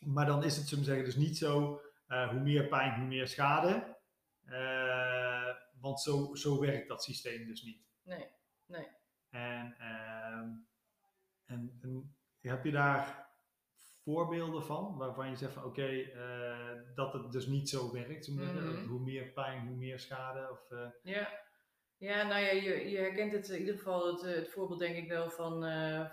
maar 0.00 0.26
dan 0.26 0.44
is 0.44 0.56
het, 0.56 0.66
zullen 0.68 0.84
we 0.84 0.90
zeggen, 0.90 1.04
dus 1.06 1.16
niet 1.16 1.38
zo, 1.38 1.80
eh, 2.06 2.28
hoe 2.30 2.40
meer 2.40 2.68
pijn, 2.68 2.98
hoe 2.98 3.06
meer 3.08 3.28
schade. 3.28 3.96
Eh, 4.44 5.54
want 5.80 6.00
zo, 6.00 6.34
zo 6.34 6.60
werkt 6.60 6.88
dat 6.88 7.02
systeem 7.04 7.46
dus 7.46 7.62
niet. 7.62 7.82
Nee, 8.02 8.26
nee. 8.66 8.86
En, 9.32 9.74
ehm, 9.78 10.48
en, 11.46 11.78
en 11.82 12.16
heb 12.40 12.64
je 12.64 12.70
daar 12.70 13.30
voorbeelden 14.02 14.64
van, 14.64 14.96
waarvan 14.96 15.30
je 15.30 15.36
zegt 15.36 15.52
van 15.52 15.64
oké, 15.64 15.86
eh, 15.86 16.80
dat 16.94 17.12
het 17.12 17.32
dus 17.32 17.46
niet 17.46 17.68
zo 17.68 17.92
werkt? 17.92 18.24
Zeggen? 18.24 18.64
Mhm. 18.72 18.86
Hoe 18.86 19.00
meer 19.00 19.24
pijn, 19.24 19.66
hoe 19.66 19.76
meer 19.76 19.98
schade? 20.00 20.50
Of, 20.50 20.70
eh, 20.70 20.86
Ja. 21.02 21.40
Ja, 21.96 22.22
nou 22.22 22.40
ja, 22.40 22.50
je, 22.50 22.90
je 22.90 22.98
herkent 22.98 23.32
het 23.32 23.48
in 23.48 23.58
ieder 23.58 23.76
geval 23.76 24.06
het, 24.12 24.22
eh, 24.22 24.34
het 24.34 24.50
voorbeeld 24.50 24.78
denk 24.80 24.96
ik 24.96 25.08
wel 25.08 25.30
van, 25.30 25.52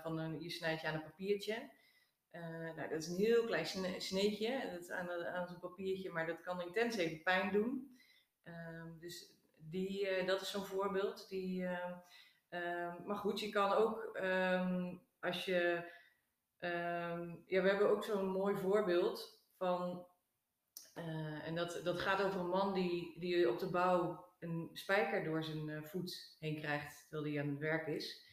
van 0.02 0.18
een, 0.18 0.40
je 0.40 0.50
snijdt 0.50 0.80
je 0.80 0.86
aan 0.86 0.94
een 0.94 1.02
papiertje. 1.02 1.70
Nou, 2.30 2.88
dat 2.88 2.90
is 3.02 3.08
een 3.08 3.16
heel 3.18 3.44
klein 3.44 3.66
sne- 3.66 4.00
sneetje 4.00 4.70
dat 4.70 4.80
is 4.80 4.90
aan, 4.90 5.10
aan 5.10 5.46
zo'n 5.46 5.58
papiertje, 5.60 6.10
maar 6.10 6.26
dat 6.26 6.40
kan 6.40 6.60
intens 6.60 6.96
even 6.96 7.22
pijn 7.22 7.52
doen. 7.52 7.98
Ehm, 8.42 8.98
dus 8.98 9.32
die, 9.58 10.24
dat 10.24 10.40
is 10.40 10.50
zo'n 10.50 10.66
voorbeeld. 10.66 11.28
Die, 11.28 11.66
ehm, 12.50 12.94
maar 13.06 13.16
goed, 13.16 13.40
je 13.40 13.48
kan 13.50 13.72
ook 13.72 14.10
ehm, 14.14 14.94
als 15.20 15.44
je. 15.44 15.90
ehm, 16.58 17.28
ja, 17.46 17.62
we 17.62 17.68
hebben 17.68 17.90
ook 17.90 18.04
zo'n 18.04 18.28
mooi 18.28 18.56
voorbeeld 18.56 19.40
van. 19.56 20.06
eh, 20.94 21.46
en 21.46 21.54
dat, 21.54 21.80
dat 21.84 22.00
gaat 22.00 22.22
over 22.22 22.40
een 22.40 22.48
man 22.48 22.74
die, 22.74 23.18
die 23.20 23.50
op 23.50 23.58
de 23.58 23.70
bouw 23.70 24.28
een 24.40 24.70
spijker 24.72 25.24
door 25.24 25.44
zijn 25.44 25.68
eh, 25.70 25.82
voet 25.82 26.36
heen 26.40 26.60
krijgt 26.60 27.06
terwijl 27.08 27.32
hij 27.34 27.42
aan 27.42 27.48
het 27.50 27.58
werk 27.58 27.86
is. 27.86 28.26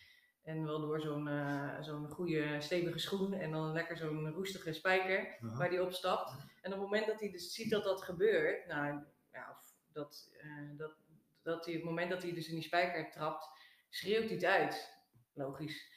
En 0.43 0.65
wel 0.65 0.79
door 0.81 1.01
zo'n 1.01 1.27
eh, 1.27 1.81
zo'n 1.81 2.09
goede 2.09 2.61
stevige 2.61 2.99
schoen 2.99 3.33
en 3.33 3.51
dan 3.51 3.71
lekker 3.73 3.97
zo'n 3.97 4.31
roestige 4.31 4.73
spijker 4.73 5.37
waar 5.55 5.69
hij 5.69 5.79
op 5.79 5.93
stapt. 5.93 6.31
En 6.61 6.73
op 6.73 6.79
het 6.79 6.89
moment 6.89 7.07
dat 7.07 7.19
hij 7.19 7.31
dus 7.31 7.53
ziet 7.53 7.69
dat 7.69 7.83
dat 7.83 8.01
gebeurt, 8.03 8.67
nou 8.67 9.03
ja, 9.31 9.49
of 9.51 9.75
dat, 9.93 10.31
dat, 10.77 10.95
dat 11.41 11.65
hij, 11.65 11.73
op 11.75 11.81
het 11.81 11.89
moment 11.89 12.09
dat 12.11 12.23
hij 12.23 12.33
dus 12.33 12.47
in 12.47 12.55
die 12.55 12.63
spijker 12.63 13.11
trapt, 13.11 13.49
schreeuwt 13.89 14.29
het 14.29 14.43
uit. 14.43 14.95
Logisch. 15.33 15.95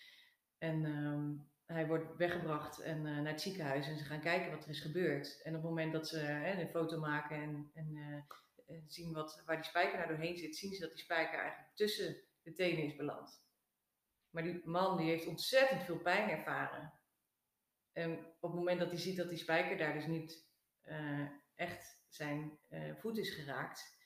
En 0.59 0.85
ehm, 0.85 1.49
hij 1.73 1.87
wordt 1.87 2.17
weggebracht 2.17 2.79
en, 2.79 3.07
eh, 3.07 3.17
naar 3.17 3.33
het 3.33 3.41
ziekenhuis 3.41 3.87
en 3.87 3.99
ze 3.99 4.05
gaan 4.05 4.21
kijken 4.21 4.51
wat 4.51 4.65
er 4.65 4.71
is 4.71 4.81
gebeurd. 4.81 5.43
En 5.43 5.57
op 5.57 5.61
het 5.61 5.71
moment 5.71 5.93
dat 5.93 6.09
ze 6.09 6.23
een 6.23 6.69
foto 6.69 6.99
maken 6.99 7.37
en, 7.37 7.71
en 7.75 7.97
eh, 7.97 8.77
eh, 8.77 8.83
zien 8.87 9.13
wat, 9.13 9.43
waar 9.47 9.57
die 9.57 9.65
spijker 9.65 9.97
nou 9.97 10.09
doorheen 10.09 10.37
zit, 10.37 10.57
zien 10.57 10.75
ze 10.75 10.81
dat 10.81 10.91
die 10.91 11.03
spijker 11.03 11.39
eigenlijk 11.39 11.77
tussen 11.77 12.17
de 12.43 12.53
tenen 12.53 12.85
is 12.85 12.97
beland. 12.97 13.45
Maar 14.31 14.43
die 14.43 14.61
man 14.65 14.97
die 14.97 15.09
heeft 15.09 15.27
ontzettend 15.27 15.83
veel 15.83 15.99
pijn 15.99 16.31
ervaren. 16.31 16.93
En 17.93 18.19
op 18.19 18.51
het 18.51 18.59
moment 18.61 18.81
dat 18.81 18.91
hij 18.91 18.99
ziet 18.99 19.17
dat 19.17 19.29
die 19.29 19.39
spijker 19.39 19.79
daar 19.79 19.93
dus 19.93 20.07
niet 20.07 20.49
echt 21.55 22.03
zijn 22.09 22.59
voet 22.99 23.19
is 23.19 23.35
geraakt, 23.35 23.99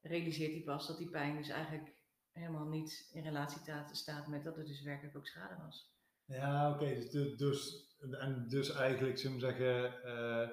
realiseert 0.00 0.52
hij 0.52 0.62
pas 0.62 0.86
dat 0.86 0.98
die 0.98 1.10
pijn 1.10 1.36
dus 1.36 1.48
eigenlijk 1.48 1.99
helemaal 2.32 2.66
niet 2.66 3.10
in 3.12 3.22
relatie 3.22 3.62
ta- 3.62 3.88
staat 3.92 4.26
met 4.26 4.44
dat 4.44 4.56
er 4.56 4.64
dus 4.64 4.82
werkelijk 4.82 5.16
ook 5.16 5.26
schade 5.26 5.56
was. 5.64 5.90
Ja, 6.24 6.70
oké. 6.70 6.94
dus, 7.10 7.36
dus, 7.36 7.86
en 8.20 8.44
dus 8.48 8.72
eigenlijk, 8.74 9.18
zullen 9.18 9.36
we 9.36 9.42
zeggen, 9.42 10.02
eh, 10.04 10.48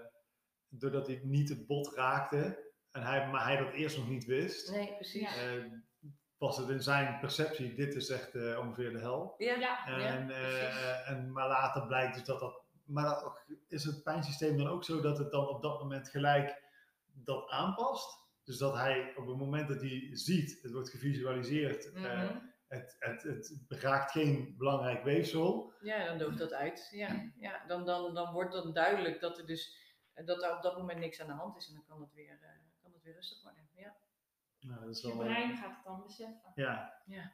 doordat 0.69 1.07
hij 1.07 1.19
niet 1.23 1.49
het 1.49 1.67
bot 1.67 1.93
raakte, 1.95 2.65
en 2.91 3.01
hij, 3.03 3.27
maar 3.27 3.43
hij 3.43 3.57
dat 3.57 3.73
eerst 3.73 3.97
nog 3.97 4.09
niet 4.09 4.25
wist, 4.25 4.71
Nee, 4.71 4.95
precies. 4.95 5.21
Ja. 5.35 5.41
Ja, 5.43 5.57
eh, 5.57 5.63
was 6.37 6.57
het 6.57 6.69
in 6.69 6.81
zijn 6.83 7.19
perceptie, 7.19 7.73
dit 7.73 7.95
is 7.95 8.09
echt 8.09 8.35
eh, 8.35 8.59
ongeveer 8.59 8.91
de 8.91 8.99
hel. 8.99 9.35
ja, 9.37 9.55
Ja. 9.55 9.85
En, 9.87 10.29
eh, 10.29 11.09
en, 11.09 11.31
maar 11.31 11.47
later 11.47 11.87
blijkt 11.87 12.13
dus 12.15 12.23
dat 12.23 12.39
dat. 12.39 12.65
Maar 12.85 13.03
dat- 13.05 13.41
is 13.67 13.83
het 13.83 14.03
pijnsysteem 14.03 14.57
dan 14.57 14.67
ook 14.67 14.83
zo 14.83 15.01
dat 15.01 15.17
het 15.17 15.31
dan 15.31 15.47
op 15.47 15.61
dat 15.61 15.79
moment 15.79 16.09
gelijk 16.09 16.61
dat 17.13 17.49
aanpast? 17.49 18.25
Dus 18.47 18.57
dat 18.57 18.75
hij 18.75 19.13
op 19.15 19.27
het 19.27 19.37
moment 19.37 19.67
dat 19.67 19.81
hij 19.81 20.09
ziet, 20.11 20.59
het 20.61 20.71
wordt 20.71 20.89
gevisualiseerd, 20.89 21.91
eh, 21.93 22.01
Mhm. 22.01 22.39
het, 22.67 22.95
het, 22.99 23.23
het 23.23 23.55
raakt 23.67 24.11
geen 24.11 24.55
belangrijk 24.57 25.03
weefsel. 25.03 25.73
Ja, 25.81 26.05
dan 26.05 26.17
dooft 26.17 26.37
dat 26.37 26.53
uit. 26.53 26.87
Ja, 26.91 27.31
ja 27.35 27.65
dan, 27.65 27.85
dan, 27.85 28.13
dan 28.13 28.33
wordt 28.33 28.51
dan 28.53 28.73
duidelijk 28.73 29.19
dat 29.19 29.37
er 29.37 29.45
dus 29.45 29.85
dat 30.25 30.43
er 30.43 30.55
op 30.55 30.61
dat 30.61 30.77
moment 30.77 30.99
niks 30.99 31.21
aan 31.21 31.27
de 31.27 31.33
hand 31.33 31.57
is 31.57 31.67
en 31.67 31.73
dan 31.73 31.85
kan 31.85 32.01
het 32.01 32.13
weer, 32.13 32.37
eh, 32.41 32.49
kan 32.81 32.93
het 32.93 33.03
weer 33.03 33.13
rustig 33.13 33.43
worden. 33.43 33.69
Ja. 33.73 33.95
Nou, 34.59 34.79
dat 34.79 34.89
is 34.89 35.01
Je 35.01 35.07
wel, 35.07 35.17
brein 35.17 35.57
gaat 35.57 35.75
het 35.75 35.83
dan 35.83 36.03
beseffen. 36.03 36.51
Ja. 36.55 37.01
Ja. 37.05 37.31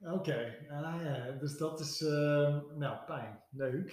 Oké, 0.00 0.66
ah, 0.70 1.02
ja, 1.02 1.30
dus 1.30 1.56
dat 1.58 1.80
is, 1.80 2.00
eh, 2.00 2.60
nou, 2.76 3.04
pijn. 3.04 3.42
Leuk. 3.50 3.88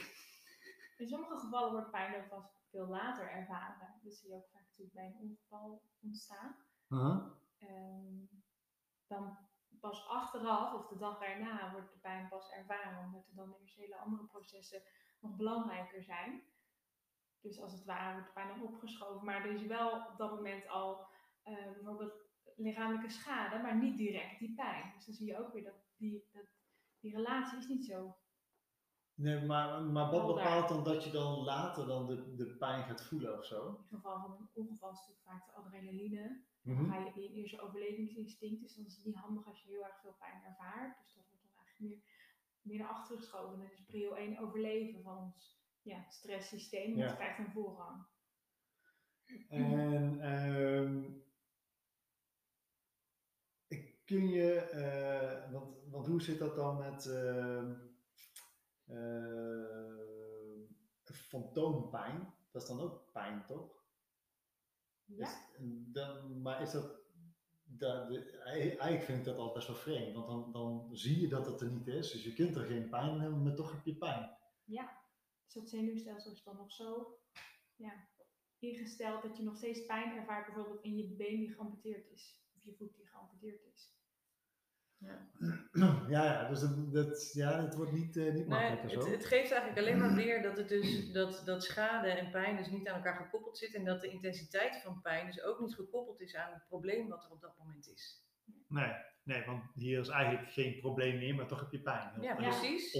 In 0.97 1.07
sommige 1.07 1.39
gevallen 1.39 1.71
wordt 1.71 1.91
pijn 1.91 2.15
ook 2.15 2.29
pas 2.29 2.45
veel 2.71 2.88
later 2.88 3.29
ervaren. 3.29 4.00
Dat 4.03 4.13
zie 4.13 4.29
je 4.29 4.35
ook 4.35 4.47
vaak 4.51 4.64
natuurlijk 4.77 4.94
bij 4.94 5.05
een 5.05 5.29
ongeval 5.29 5.82
ontstaan. 6.01 6.55
Uh-huh. 6.89 7.32
Ehm, 7.58 8.25
dan 9.08 9.38
pas 9.79 10.08
achteraf 10.08 10.74
of 10.74 10.88
de 10.88 10.98
dag 10.98 11.20
daarna 11.20 11.72
wordt 11.72 11.91
de 11.91 12.00
pijn 12.00 12.27
pas 12.27 12.51
ervaren, 12.51 13.05
omdat 13.05 13.27
er 13.27 13.36
dan 13.36 13.55
eerst 13.62 13.75
hele 13.75 13.98
andere 13.98 14.25
processen 14.25 14.82
nog 15.20 15.36
belangrijker 15.36 16.03
zijn. 16.03 16.44
Dus 17.41 17.60
als 17.60 17.72
het 17.72 17.86
ware 17.86 18.13
wordt 18.13 18.27
de 18.27 18.34
pijn 18.34 18.48
dan 18.48 18.63
opgeschoven, 18.63 19.25
maar 19.25 19.46
er 19.46 19.51
is 19.51 19.65
wel 19.65 20.08
op 20.08 20.17
dat 20.17 20.32
moment 20.32 20.67
al 20.67 21.08
eh, 21.41 21.72
bijvoorbeeld 21.72 22.25
lichamelijke 22.55 23.10
schade, 23.10 23.62
maar 23.62 23.75
niet 23.75 23.98
direct 23.98 24.39
die 24.39 24.53
pijn. 24.53 24.91
Dus 24.96 25.05
dan 25.05 25.15
zie 25.15 25.27
je 25.27 25.38
ook 25.38 25.53
weer 25.53 25.63
dat 25.63 25.86
die, 25.98 26.29
dat, 26.32 26.46
die 27.00 27.15
relatie 27.15 27.58
is 27.58 27.67
niet 27.67 27.86
zo. 27.86 28.17
Nee, 29.15 29.45
maar, 29.45 29.81
maar 29.81 30.12
wat 30.12 30.27
bepaalt 30.27 30.69
dan 30.69 30.84
dat 30.84 31.03
je 31.03 31.12
dan 31.12 31.43
later 31.43 31.86
dan 31.88 32.07
de, 32.07 32.36
de 32.36 32.45
pijn 32.45 32.84
gaat 32.84 33.03
voelen 33.05 33.38
of 33.38 33.45
zo? 33.45 33.67
In 33.67 33.75
het 33.77 33.88
geval 33.89 34.19
van 34.22 34.31
een 34.31 34.50
ongeval 34.53 34.91
is 34.91 34.98
natuurlijk 35.00 35.27
vaak 35.27 35.45
de 35.45 35.53
adrenaline. 35.53 36.43
Mhm. 36.62 36.75
Dan 36.75 36.91
ga 36.91 36.98
je 37.00 37.13
in 37.13 37.22
je 37.22 37.29
eerste 37.41 37.62
overlevingsinstinct, 37.62 38.62
dus 38.62 38.75
dan 38.75 38.86
is 38.86 38.95
het 38.95 39.05
niet 39.05 39.15
handig 39.15 39.48
als 39.48 39.62
je 39.62 39.67
heel 39.67 39.84
erg 39.84 40.00
veel 40.01 40.15
pijn 40.19 40.43
ervaart. 40.43 40.98
Dus 41.03 41.13
dat 41.13 41.24
wordt 41.29 41.43
dan 41.43 41.51
eigenlijk 41.57 41.79
meer, 41.79 42.01
meer 42.62 42.77
naar 42.79 42.88
achteren 42.89 43.17
geschoven. 43.22 43.57
Dan 43.57 43.69
is 43.72 43.84
prio 43.86 44.13
1 44.13 44.39
overleven 44.39 45.01
van 45.03 45.17
ons 45.17 45.63
ja, 45.81 46.10
stresssysteem. 46.10 46.98
Dat 46.98 47.10
Ja. 47.10 47.15
krijgt 47.15 47.39
een 47.39 47.51
voorrang. 47.51 48.05
En 49.50 50.19
ehm, 50.22 51.03
ik- 53.67 53.93
kun 54.05 54.27
je, 54.27 54.53
eh, 54.60 55.51
want, 55.51 55.77
want 55.89 56.07
hoe 56.07 56.22
zit 56.22 56.39
dat 56.39 56.55
dan 56.55 56.77
met 56.77 57.05
ehm, 57.05 57.74
fantoompijn? 61.13 62.33
Dat 62.51 62.61
is 62.61 62.67
dan 62.67 62.79
ook 62.79 63.11
pijn, 63.11 63.45
toch? 63.47 63.83
Ja, 65.05 65.27
Is- 65.27 65.57
dan, 65.91 66.41
maar 66.41 66.61
is 66.61 66.71
dat, 66.71 66.99
dat 67.63 68.15
eigenlijk 68.45 69.03
vind 69.03 69.17
ik 69.19 69.23
dat 69.25 69.37
al 69.37 69.53
best 69.53 69.67
wel 69.67 69.75
vreemd, 69.75 70.13
want 70.15 70.27
dan, 70.27 70.51
dan 70.51 70.89
zie 70.97 71.19
je 71.21 71.27
dat 71.27 71.45
het 71.45 71.61
er 71.61 71.71
niet 71.71 71.87
is, 71.87 72.11
dus 72.11 72.23
je 72.23 72.33
kunt 72.33 72.55
er 72.55 72.65
geen 72.65 72.89
pijn 72.89 73.19
hebben, 73.19 73.43
maar 73.43 73.55
toch 73.55 73.71
heb 73.71 73.85
je 73.85 73.95
pijn. 73.95 74.37
ja. 74.63 75.03
Dus 75.45 75.53
dat 75.53 75.69
zenuwstelsel 75.69 76.31
is 76.31 76.43
dan 76.43 76.55
nog 76.55 76.71
zo 76.71 77.17
ja, 77.75 78.07
ingesteld 78.59 79.21
dat 79.21 79.37
je 79.37 79.43
nog 79.43 79.57
steeds 79.57 79.85
pijn 79.85 80.17
ervaart, 80.17 80.45
bijvoorbeeld 80.45 80.83
in 80.83 80.95
je 80.97 81.07
been 81.07 81.39
die 81.39 81.53
geamputeerd 81.53 82.09
is. 82.11 82.43
Of 82.55 82.63
je 82.63 82.73
voet 82.75 82.95
die 82.95 83.07
geamputeerd 83.07 83.63
is. 83.73 83.93
Ja, 85.73 86.23
ja 86.23 86.47
dus 86.49 86.61
het, 86.61 86.93
dat, 86.93 87.31
ja, 87.33 87.61
het 87.61 87.75
wordt 87.75 87.91
niet, 87.91 88.17
eh, 88.17 88.23
niet 88.23 88.33
Nee, 88.33 88.45
makkelijker 88.47 88.91
het, 88.91 89.03
zo. 89.03 89.11
het 89.11 89.25
geeft 89.25 89.51
eigenlijk 89.51 89.79
alleen 89.79 89.99
maar 89.99 90.15
weer 90.23 90.41
dat, 90.41 90.57
het 90.57 90.69
dus, 90.69 91.11
dat, 91.11 91.41
dat 91.45 91.63
schade 91.63 92.09
en 92.09 92.31
pijn 92.31 92.57
dus 92.57 92.69
niet 92.69 92.87
aan 92.87 92.95
elkaar 92.95 93.15
gekoppeld 93.15 93.57
zit 93.57 93.73
en 93.73 93.85
dat 93.85 94.01
de 94.01 94.09
intensiteit 94.09 94.81
van 94.81 95.01
pijn 95.01 95.25
dus 95.25 95.41
ook 95.43 95.59
niet 95.59 95.75
gekoppeld 95.75 96.21
is 96.21 96.35
aan 96.35 96.53
het 96.53 96.65
probleem 96.67 97.07
wat 97.07 97.23
er 97.25 97.31
op 97.31 97.41
dat 97.41 97.57
moment 97.57 97.87
is. 97.89 98.23
Nee, 98.67 98.93
nee, 99.23 99.45
want 99.45 99.63
hier 99.73 99.99
is 99.99 100.07
eigenlijk 100.07 100.51
geen 100.51 100.79
probleem 100.79 101.17
meer, 101.17 101.35
maar 101.35 101.47
toch 101.47 101.59
heb 101.59 101.71
je 101.71 101.81
pijn. 101.81 102.21
Ja, 102.21 102.35
precies. 102.35 102.93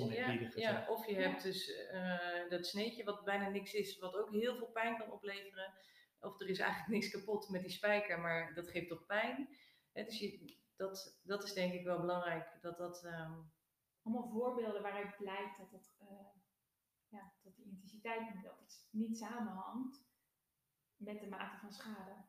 Ja. 0.56 0.86
Of 0.88 1.06
je 1.06 1.14
Ja. 1.14 1.20
hebt 1.30 1.44
dus 1.44 1.88
eh, 1.88 2.50
dat 2.50 2.66
sneetje 2.66 3.04
wat 3.04 3.24
bijna 3.24 3.50
niks 3.50 3.74
is, 3.74 4.00
wat 4.00 4.16
ook 4.16 4.32
heel 4.32 4.56
veel 4.56 4.68
pijn 4.68 4.98
kan 4.98 5.12
opleveren. 5.12 5.74
Of 6.20 6.42
er 6.42 6.50
is 6.50 6.60
eigenlijk 6.60 6.92
niks 6.92 7.10
kapot 7.10 7.50
met 7.50 7.62
die 7.62 7.72
spijker, 7.72 8.20
maar 8.20 8.54
dat 8.54 8.70
geeft 8.70 8.88
toch 8.88 9.06
pijn. 9.06 9.50
Hè, 9.94 10.04
dus 10.04 10.20
je, 10.20 10.56
dat, 10.76 11.20
dat 11.24 11.44
is 11.44 11.54
denk 11.54 11.74
ik 11.74 11.84
wel 11.84 12.00
belangrijk. 12.00 12.58
Dat 12.62 12.78
dat, 12.78 13.04
ehm, 13.04 13.34
allemaal 14.02 14.30
voorbeelden 14.30 14.82
waaruit 14.82 15.18
blijkt 15.18 15.58
dat, 15.58 15.72
het, 15.72 15.96
eh, 16.00 16.28
ja, 17.08 17.34
dat 17.44 17.56
die 17.56 17.66
intensiteit 17.66 18.34
niet 18.36 18.48
altijd 18.48 18.88
niet 18.92 19.18
samenhangt 19.18 20.04
met 20.96 21.20
de 21.20 21.28
mate 21.28 21.58
van 21.58 21.72
schade. 21.72 22.26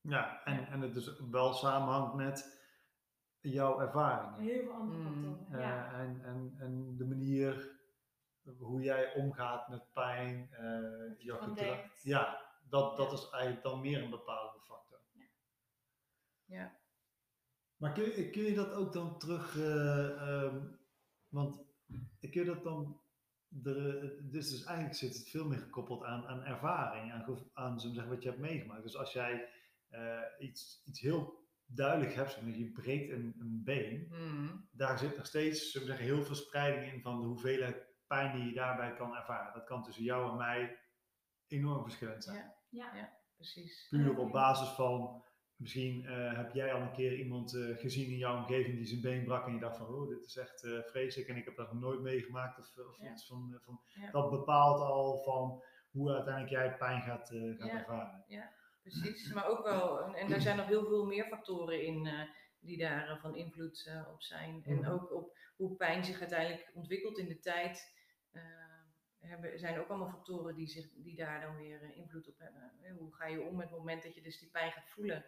Ja, 0.00 0.44
en, 0.44 0.66
en 0.66 0.80
het 0.80 0.94
dus 0.94 1.20
wel 1.30 1.52
samenhangt 1.52 2.14
met 2.14 2.58
jouw 3.40 3.80
ervaringen. 3.80 4.40
Heel 4.40 4.62
veel 4.62 4.72
andere 4.72 4.98
Mm, 4.98 5.04
factoren. 5.04 5.52
Eh, 5.52 5.60
ja. 5.60 5.92
en, 5.92 6.24
en, 6.24 6.54
en 6.58 6.96
de 6.96 7.04
manier 7.06 7.78
hoe 8.58 8.82
jij 8.82 9.14
omgaat 9.14 9.68
met 9.68 9.92
pijn. 9.92 10.52
eh, 10.52 11.18
jouw 11.18 11.38
gedrag. 11.40 12.02
Ja, 12.02 12.40
dat, 12.68 12.96
dat 12.96 13.10
Ja. 13.10 13.16
is 13.16 13.30
eigenlijk 13.30 13.62
dan 13.62 13.80
meer 13.80 14.02
een 14.02 14.10
bepalende 14.10 14.60
factor. 14.60 15.00
ja. 16.44 16.78
Maar 17.80 17.92
kun, 17.92 18.04
je- 18.04 18.30
kun 18.30 18.42
je 18.42 18.54
dat 18.54 18.72
ook 18.72 18.92
dan 18.92 19.18
terug, 19.18 19.56
eh, 19.56 20.10
ehm, 20.28 20.66
want 21.28 21.64
kun 22.20 22.30
je 22.32 22.44
dat 22.44 22.62
dan, 22.62 23.00
de, 23.48 24.18
dus, 24.30 24.50
dus 24.50 24.64
eigenlijk 24.64 24.96
zit 24.96 25.14
het 25.18 25.28
veel 25.28 25.46
meer 25.48 25.58
gekoppeld 25.58 26.04
aan, 26.04 26.26
aan 26.26 26.42
ervaring, 26.44 27.12
aan, 27.12 27.38
aan 27.52 27.80
zeggen, 27.80 28.08
wat 28.08 28.22
je 28.22 28.28
hebt 28.28 28.40
meegemaakt. 28.40 28.82
Dus 28.82 28.96
als 28.96 29.12
jij 29.12 29.48
eh, 29.88 30.20
iets, 30.38 30.82
iets 30.86 31.00
heel 31.00 31.48
duidelijk 31.66 32.14
hebt, 32.14 32.32
zeg 32.32 32.42
maar, 32.42 32.52
je 32.56 32.70
breekt 32.72 33.10
een, 33.10 33.34
een 33.38 33.62
been, 33.64 34.08
Mm, 34.10 34.68
daar 34.72 34.98
zit 34.98 35.16
nog 35.16 35.26
steeds 35.26 35.72
we 35.72 35.84
zeggen, 35.84 36.04
heel 36.04 36.22
veel 36.22 36.34
spreiding 36.34 36.92
in 36.92 37.02
van 37.02 37.20
de 37.20 37.26
hoeveelheid 37.26 37.86
pijn 38.06 38.36
die 38.36 38.48
je 38.48 38.54
daarbij 38.54 38.94
kan 38.94 39.16
ervaren. 39.16 39.52
Dat 39.54 39.64
kan 39.64 39.82
tussen 39.82 40.04
jou 40.04 40.30
en 40.30 40.36
mij 40.36 40.78
enorm 41.46 41.82
verschillend 41.82 42.24
zijn. 42.24 42.36
Ja. 42.68 42.94
Ja. 42.94 43.12
precies. 43.36 43.86
Puur 43.90 44.16
op 44.18 44.32
basis 44.32 44.68
van, 44.68 45.24
misschien 45.60 46.06
eh, 46.06 46.36
heb 46.36 46.52
jij 46.54 46.72
al 46.72 46.80
een 46.80 46.92
keer 46.92 47.14
iemand 47.18 47.54
eh, 47.54 47.76
gezien 47.76 48.10
in 48.10 48.16
jouw 48.18 48.36
omgeving 48.36 48.76
die 48.76 48.86
zijn 48.86 49.00
been 49.00 49.24
brak 49.24 49.46
en 49.46 49.52
je 49.54 49.60
dacht 49.60 49.76
van, 49.76 49.86
oh, 49.86 50.08
dit 50.08 50.24
is 50.24 50.36
echt 50.36 50.64
eh, 50.64 50.78
vreselijk 50.82 51.28
en 51.28 51.36
ik 51.36 51.44
heb 51.44 51.56
dat 51.56 51.72
nog 51.72 51.82
nooit 51.82 52.00
meegemaakt. 52.00 52.58
Of, 52.58 52.86
of 52.88 52.98
Ja. 53.02 53.10
iets 53.12 53.26
van, 53.26 53.58
van, 53.60 53.80
Ja. 53.94 54.10
Dat 54.10 54.30
bepaalt 54.30 54.80
al 54.80 55.18
van 55.18 55.62
hoe 55.90 56.12
uiteindelijk 56.12 56.52
jij 56.52 56.76
pijn 56.76 57.02
gaat, 57.02 57.28
gaat 57.28 57.68
Ja. 57.68 57.78
ervaren. 57.78 58.24
Ja, 58.26 58.52
precies. 58.82 59.32
Maar 59.32 59.48
ook 59.48 59.62
wel, 59.62 60.02
en, 60.04 60.14
en 60.14 60.32
er 60.32 60.40
zijn 60.40 60.56
nog 60.56 60.66
heel 60.66 60.86
veel 60.86 61.06
meer 61.06 61.24
factoren 61.24 61.82
in 61.86 62.08
die 62.60 62.78
daar 62.78 63.18
van 63.20 63.36
invloed 63.36 63.90
op 64.12 64.22
zijn. 64.22 64.62
En 64.64 64.76
Mhm. 64.76 64.90
ook 64.90 65.12
op 65.12 65.38
hoe 65.56 65.76
pijn 65.76 66.04
zich 66.04 66.20
uiteindelijk 66.20 66.70
ontwikkelt 66.74 67.18
in 67.18 67.28
de 67.28 67.38
tijd. 67.38 67.98
hebben, 69.20 69.58
zijn 69.58 69.78
ook 69.78 69.88
allemaal 69.88 70.08
factoren 70.10 70.54
die, 70.54 70.66
zich, 70.68 70.88
die 70.94 71.16
daar 71.16 71.40
dan 71.40 71.56
weer 71.56 71.94
invloed 71.94 72.28
op 72.28 72.38
hebben. 72.38 72.96
Hoe 72.98 73.14
ga 73.14 73.26
je 73.26 73.40
om 73.40 73.56
met 73.56 73.68
het 73.68 73.78
moment 73.78 74.02
dat 74.02 74.14
je 74.14 74.22
dus 74.22 74.38
die 74.38 74.50
pijn 74.50 74.72
gaat 74.72 74.88
voelen? 74.90 75.24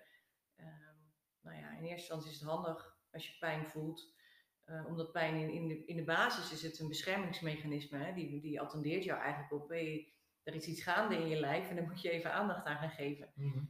Ehm, 0.57 0.97
nou 1.41 1.57
ja, 1.57 1.71
in 1.71 1.85
eerste 1.85 1.91
instantie 1.91 2.31
is 2.31 2.41
het 2.41 2.49
handig 2.49 2.97
als 3.13 3.27
je 3.27 3.39
pijn 3.39 3.67
voelt. 3.67 4.15
Eh, 4.65 4.87
omdat 4.87 5.13
pijn 5.13 5.35
in, 5.35 5.51
in, 5.51 5.69
de, 5.69 5.85
in 5.85 5.97
de 5.97 6.05
basis 6.05 6.53
is 6.53 6.63
het 6.63 6.79
een 6.79 6.89
beschermingsmechanisme. 6.89 7.99
Hè? 7.99 8.13
Die, 8.13 8.41
die 8.41 8.61
attendeert 8.61 9.05
jou 9.05 9.21
eigenlijk 9.21 9.53
op, 9.53 9.69
hey, 9.69 10.13
er 10.43 10.55
is 10.55 10.67
iets 10.67 10.83
gaande 10.83 11.17
in 11.17 11.29
je 11.29 11.37
lijf 11.37 11.69
en 11.69 11.77
dan 11.77 11.85
moet 11.85 12.03
je 12.03 12.11
even 12.11 12.33
aandacht 12.33 12.65
aan 12.65 12.79
gaan 12.79 12.91
geven. 12.91 13.33
Mhm. 13.35 13.65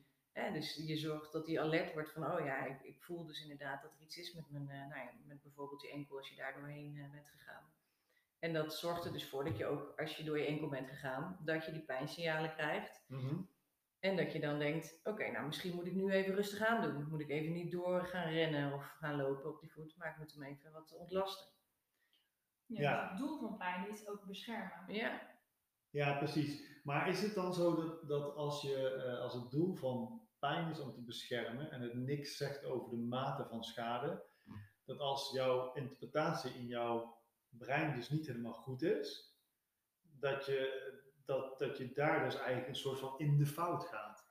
Dus 0.53 0.75
je 0.87 0.97
zorgt 0.97 1.33
dat 1.33 1.47
die 1.47 1.61
alert 1.61 1.93
wordt 1.93 2.13
van, 2.13 2.33
oh 2.33 2.45
ja, 2.45 2.65
ik, 2.65 2.83
ik 2.83 3.03
voel 3.03 3.27
dus 3.27 3.43
inderdaad 3.43 3.83
dat 3.83 3.95
er 3.95 4.01
iets 4.01 4.17
is 4.17 4.33
met, 4.33 4.51
mijn, 4.51 4.71
eh, 4.71 4.89
nou 4.89 5.01
ja, 5.01 5.11
met 5.25 5.43
bijvoorbeeld 5.43 5.83
je 5.83 5.91
enkel 5.91 6.17
als 6.17 6.29
je 6.29 6.37
daar 6.37 6.55
doorheen 6.55 6.97
eh, 6.97 7.11
bent 7.11 7.29
gegaan. 7.29 7.73
En 8.39 8.53
dat 8.53 8.75
zorgt 8.75 9.05
er 9.05 9.13
dus 9.13 9.29
voor 9.29 9.45
dat 9.45 9.57
je 9.57 9.67
ook, 9.67 10.01
als 10.01 10.17
je 10.17 10.25
door 10.25 10.39
je 10.39 10.47
enkel 10.47 10.69
bent 10.69 10.89
gegaan, 10.89 11.39
dat 11.45 11.65
je 11.65 11.73
die 11.73 11.85
pijnsignalen 11.85 12.53
krijgt. 12.53 13.05
Mhm. 13.07 13.35
En 14.03 14.17
dat 14.17 14.33
je 14.33 14.41
dan 14.41 14.59
denkt, 14.59 15.01
oké, 15.05 15.31
nou 15.31 15.47
misschien 15.47 15.75
moet 15.75 15.87
ik 15.87 15.95
nu 15.95 16.11
even 16.11 16.35
rustig 16.35 16.67
aan 16.67 16.83
doen. 16.83 17.09
Moet 17.09 17.21
ik 17.21 17.29
even 17.29 17.53
niet 17.53 17.73
door 17.73 18.05
gaan 18.07 18.33
rennen 18.33 18.73
of 18.73 18.85
gaan 18.99 19.17
lopen 19.17 19.51
op 19.51 19.61
die 19.61 19.73
voet, 19.73 19.97
maar 19.97 20.11
ik 20.11 20.19
moet 20.19 20.33
hem 20.33 20.43
even 20.43 20.73
wat 20.73 20.93
ontlasten. 20.97 21.47
Ja, 22.67 22.81
Ja. 22.81 23.09
het 23.09 23.19
doel 23.19 23.39
van 23.39 23.57
pijn 23.57 23.89
is 23.91 24.09
ook 24.09 24.27
beschermen. 24.27 24.85
Ja, 24.95 25.31
Ja, 25.91 26.17
precies. 26.19 26.81
Maar 26.83 27.09
is 27.09 27.23
het 27.23 27.35
dan 27.35 27.55
zo 27.55 27.75
dat, 27.75 28.09
dat 28.09 28.35
als, 28.35 28.63
je, 28.63 28.89
eh, 28.95 29.21
als 29.21 29.35
het 29.35 29.51
doel 29.51 29.75
van 29.75 30.29
pijn 30.39 30.71
is 30.71 30.81
om 30.81 30.93
te 30.93 31.03
beschermen 31.05 31.71
en 31.71 31.81
het 31.81 31.95
niks 31.95 32.37
zegt 32.37 32.65
over 32.65 32.91
de 32.91 32.97
mate 32.97 33.45
van 33.45 33.65
schade, 33.65 34.25
dat 34.85 34.99
als 34.99 35.31
jouw 35.33 35.73
interpretatie 35.73 36.53
in 36.55 36.67
jouw 36.67 37.21
brein 37.49 37.95
dus 37.95 38.11
niet 38.11 38.27
helemaal 38.27 38.53
goed 38.53 38.83
is, 38.83 39.37
dat 40.01 40.47
je, 40.47 41.01
dat, 41.27 41.59
dat 41.59 41.79
je 41.79 41.93
daar 41.93 42.25
dus 42.25 42.37
eigenlijk 42.37 42.69
een 42.69 42.75
soort 42.77 42.99
van 42.99 43.15
in 43.19 43.37
de 43.39 43.47
fout 43.47 43.85
gaat. 43.85 44.31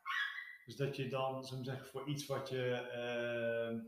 Dus 0.65 0.75
dat 0.75 0.95
je 0.95 1.07
dan, 1.07 1.43
zullen 1.43 1.63
we 1.63 1.69
zeggen, 1.69 1.87
voor 1.87 2.07
iets 2.07 2.25
wat 2.25 2.49
je, 2.49 2.71
eh, 2.73 3.79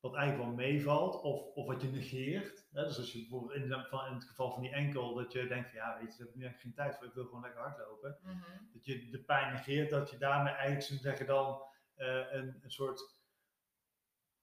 wat 0.00 0.14
eigenlijk 0.14 0.46
wel 0.48 0.56
meevalt, 0.56 1.20
of, 1.22 1.54
of 1.54 1.66
wat 1.66 1.82
je 1.82 1.88
negeert. 1.88 2.68
Hè? 2.72 2.84
Dus 2.84 2.98
als 2.98 3.12
je 3.12 3.18
bijvoorbeeld 3.18 3.52
in, 3.52 3.68
de- 3.68 3.86
van, 3.88 4.06
in 4.06 4.14
het 4.14 4.24
geval 4.24 4.52
van 4.52 4.62
die 4.62 4.72
enkel, 4.72 5.14
dat 5.14 5.32
je 5.32 5.46
denkt 5.46 5.68
van 5.70 5.78
ja, 5.78 5.98
weet 6.00 6.16
je, 6.16 6.18
daar 6.18 6.26
heb 6.26 6.28
ik 6.28 6.34
nu 6.34 6.42
eigenlijk 6.44 6.60
geen 6.60 6.74
tijd 6.74 6.96
voor, 6.96 7.06
ik 7.06 7.14
wil 7.14 7.24
gewoon 7.24 7.40
lekker 7.42 7.60
hardlopen. 7.60 8.18
Mhm. 8.22 8.38
Dat 8.72 8.84
je 8.84 9.08
de 9.10 9.18
pijn 9.18 9.52
negeert, 9.52 9.90
dat 9.90 10.10
je 10.10 10.18
daarmee 10.18 10.52
eigenlijk, 10.52 10.82
zullen 10.82 11.02
we 11.02 11.08
zeggen, 11.08 11.26
dan 11.26 11.62
eh, 11.94 12.32
een, 12.32 12.58
een 12.62 12.70
soort, 12.70 13.16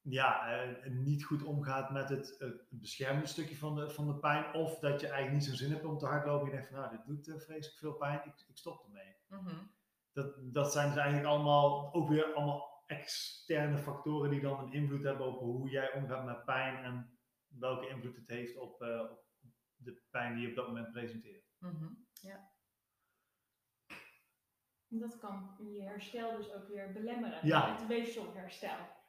ja, 0.02 0.62
eh, 0.64 0.92
niet 0.92 1.24
goed 1.24 1.44
omgaat 1.44 1.92
met 1.92 2.10
het, 2.10 2.36
het 2.40 2.66
beschermingsstukje 2.70 3.58
van 3.58 3.76
de, 3.76 3.90
van 3.90 4.08
de 4.08 4.16
pijn. 4.16 4.54
Of 4.54 4.80
dat 4.80 5.00
je 5.02 5.08
eigenlijk 5.08 5.38
niet 5.38 5.46
zo'n 5.46 5.56
zin 5.56 5.72
hebt 5.72 5.86
om 5.86 5.98
te 5.98 6.06
hardlopen. 6.06 6.46
Je 6.46 6.52
denkt 6.52 6.68
van 6.68 6.78
nou, 6.78 6.92
dit 6.92 7.06
doet 7.06 7.28
eh, 7.28 7.40
vreselijk 7.40 7.80
veel 7.80 7.94
pijn, 7.94 8.22
ik, 8.26 8.46
ik 8.48 8.58
stop 8.58 8.84
ermee. 8.86 9.16
Mhm. 9.28 9.66
Dat, 10.12 10.36
dat 10.40 10.72
zijn 10.72 10.88
dus 10.88 10.98
eigenlijk 10.98 11.28
allemaal, 11.28 11.94
ook 11.94 12.10
weer 12.10 12.34
allemaal 12.34 12.84
externe 12.88 13.78
factoren 13.78 14.30
die 14.30 14.42
dan 14.42 14.60
een 14.60 14.74
invloed 14.74 15.04
hebben 15.04 15.28
op 15.28 15.40
hoe 15.40 15.70
jij 15.70 15.94
omgaat 15.94 16.26
met 16.26 16.46
pijn 16.46 16.84
en 16.84 17.20
welke 17.48 17.88
invloed 17.88 18.16
het 18.16 18.28
heeft 18.28 18.58
op, 18.58 18.82
eh, 18.82 19.00
op 19.12 19.26
de 19.76 20.02
pijn 20.10 20.34
die 20.34 20.44
je 20.44 20.50
op 20.50 20.56
dat 20.56 20.68
moment 20.68 20.92
presenteert. 20.92 21.46
Mhm. 21.58 21.94
En 24.90 25.00
Dat 25.00 25.18
kan 25.18 25.56
je 25.58 25.82
herstel 25.82 26.38
dus 26.38 26.54
ook 26.54 26.68
weer 26.68 26.92
belemmeren. 26.92 27.48
Ja. 27.48 27.76
Het 27.76 27.88
weefselherstel. 27.88 29.01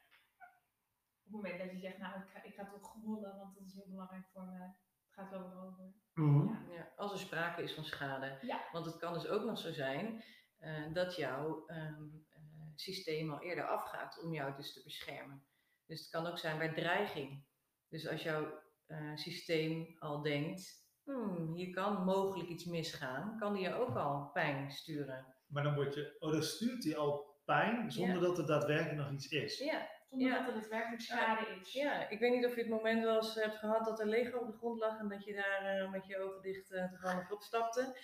Op 1.32 1.42
het 1.42 1.50
moment 1.52 1.70
dat 1.70 1.80
je 1.80 1.86
zegt, 1.88 1.98
nou 1.98 2.20
ik 2.20 2.28
ga, 2.28 2.42
ik 2.42 2.54
ga 2.54 2.64
toch 2.64 2.96
rollen, 3.04 3.36
want 3.36 3.54
dat 3.54 3.64
is 3.66 3.74
heel 3.74 3.88
belangrijk 3.88 4.26
voor 4.32 4.44
me. 4.44 4.60
Het 4.60 5.14
gaat 5.14 5.30
wel 5.30 5.48
weer 5.48 5.58
over. 5.58 5.92
Ja. 6.14 6.74
Ja, 6.74 6.92
als 6.96 7.12
er 7.12 7.18
sprake 7.18 7.62
is 7.62 7.74
van 7.74 7.84
schade. 7.84 8.38
Ja. 8.40 8.60
Want 8.72 8.86
het 8.86 8.96
kan 8.96 9.12
dus 9.12 9.28
ook 9.28 9.44
nog 9.44 9.58
zo 9.58 9.72
zijn 9.72 10.24
eh, 10.58 10.92
dat 10.92 11.16
jouw 11.16 11.66
ehm, 11.66 12.02
eh, 12.28 12.42
systeem 12.74 13.32
al 13.32 13.40
eerder 13.40 13.66
afgaat 13.68 14.22
om 14.22 14.32
jou 14.32 14.56
dus 14.56 14.72
te 14.72 14.82
beschermen. 14.84 15.44
Dus 15.86 16.00
het 16.00 16.10
kan 16.10 16.26
ook 16.26 16.38
zijn 16.38 16.58
bij 16.58 16.72
dreiging. 16.72 17.44
Dus 17.88 18.08
als 18.08 18.22
jouw 18.22 18.60
eh, 18.86 19.14
systeem 19.16 19.96
al 19.98 20.22
denkt, 20.22 20.86
hmm, 21.04 21.54
hier 21.54 21.70
kan 21.70 22.04
mogelijk 22.04 22.48
iets 22.48 22.64
misgaan, 22.64 23.38
kan 23.38 23.52
die 23.52 23.62
je 23.62 23.74
ook 23.74 23.96
al 23.96 24.30
pijn 24.32 24.70
sturen. 24.70 25.34
Maar 25.46 25.62
dan 25.62 25.74
word 25.74 25.94
je, 25.94 26.16
oh, 26.18 26.32
dan 26.32 26.42
stuurt 26.42 26.84
hij 26.84 26.96
al 26.96 27.40
pijn 27.44 27.92
zonder 27.92 28.14
Ja. 28.14 28.20
dat 28.20 28.38
er 28.38 28.46
daadwerkelijk 28.46 28.96
nog 28.96 29.10
iets 29.10 29.28
is. 29.28 29.58
Ja, 29.58 29.88
Zonder 30.12 30.28
Ja. 30.28 30.36
dat 30.44 30.46
het 30.46 30.54
daadwerkelijk 30.62 31.02
schade 31.02 31.46
is. 31.60 31.72
ja, 31.72 32.08
ik 32.08 32.18
weet 32.18 32.32
niet 32.32 32.46
of 32.46 32.54
je 32.54 32.60
het 32.60 32.70
moment 32.70 33.02
wel 33.04 33.16
eens 33.16 33.34
hebt 33.34 33.56
gehad 33.56 33.84
dat 33.84 34.00
er 34.00 34.06
Lego 34.06 34.38
op 34.38 34.46
de 34.46 34.56
grond 34.56 34.78
lag 34.80 34.98
en 34.98 35.08
dat 35.08 35.24
je 35.24 35.32
daar 35.34 35.64
eh, 35.78 35.90
met 35.90 36.06
je 36.06 36.18
ogen 36.18 36.42
dicht 36.42 36.70
uh, 36.70 36.88
toevallig 36.88 37.30
op 37.30 37.42
stapte. 37.42 37.96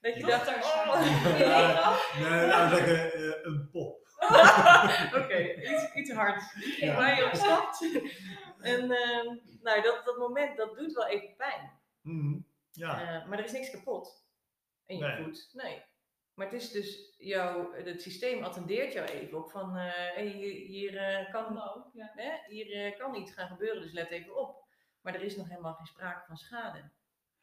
Dat 0.00 0.14
je 0.14 0.24
dacht, 0.26 0.48
oh. 0.48 1.00
Nee, 2.20 2.46
nou 2.46 2.74
zeggen, 2.74 3.12
eh, 3.12 3.44
een 3.44 3.68
pop. 3.72 3.98
Oké, 5.22 5.38
iets, 5.54 5.94
iets 5.94 6.12
hards. 6.12 6.54
Ja. 6.78 6.94
Waar 6.96 7.16
je 7.16 7.24
op 7.24 7.34
stapt. 7.34 7.82
en 8.60 8.90
ehm, 8.90 9.36
nou, 9.62 9.82
dat, 9.82 10.04
dat 10.04 10.16
moment, 10.18 10.56
dat 10.56 10.76
doet 10.78 10.92
wel 10.92 11.06
even 11.06 11.36
pijn. 11.36 11.70
Mhm. 12.02 12.38
Ja, 12.70 13.00
Eh, 13.00 13.28
maar 13.28 13.38
er 13.38 13.44
is 13.44 13.52
niks 13.52 13.70
kapot 13.70 14.24
in 14.86 14.98
je 14.98 15.04
Nee. 15.04 15.22
voet. 15.24 15.50
Nee. 15.52 15.82
Maar 16.40 16.50
het 16.50 16.62
is 16.62 16.70
dus 16.70 17.14
jouw, 17.18 17.72
het 17.72 18.02
systeem 18.02 18.42
attendeert 18.44 18.92
jou 18.92 19.08
even 19.08 19.38
op 19.38 19.50
van, 19.50 19.76
eh, 19.76 19.92
hey, 19.92 20.26
hier, 20.26 20.52
hier, 20.52 20.96
eh, 20.96 21.32
kan, 21.32 21.56
Hallo. 21.56 21.90
Ja. 21.92 22.12
hè, 22.14 22.30
hier 22.54 22.72
eh, 22.72 22.98
kan 22.98 23.14
iets 23.14 23.32
gaan 23.32 23.48
gebeuren, 23.48 23.82
dus 23.82 23.92
let 23.92 24.10
even 24.10 24.36
op. 24.36 24.64
Maar 25.00 25.14
er 25.14 25.22
is 25.22 25.36
nog 25.36 25.48
helemaal 25.48 25.74
geen 25.74 25.86
sprake 25.86 26.26
van 26.26 26.36
schade. 26.36 26.90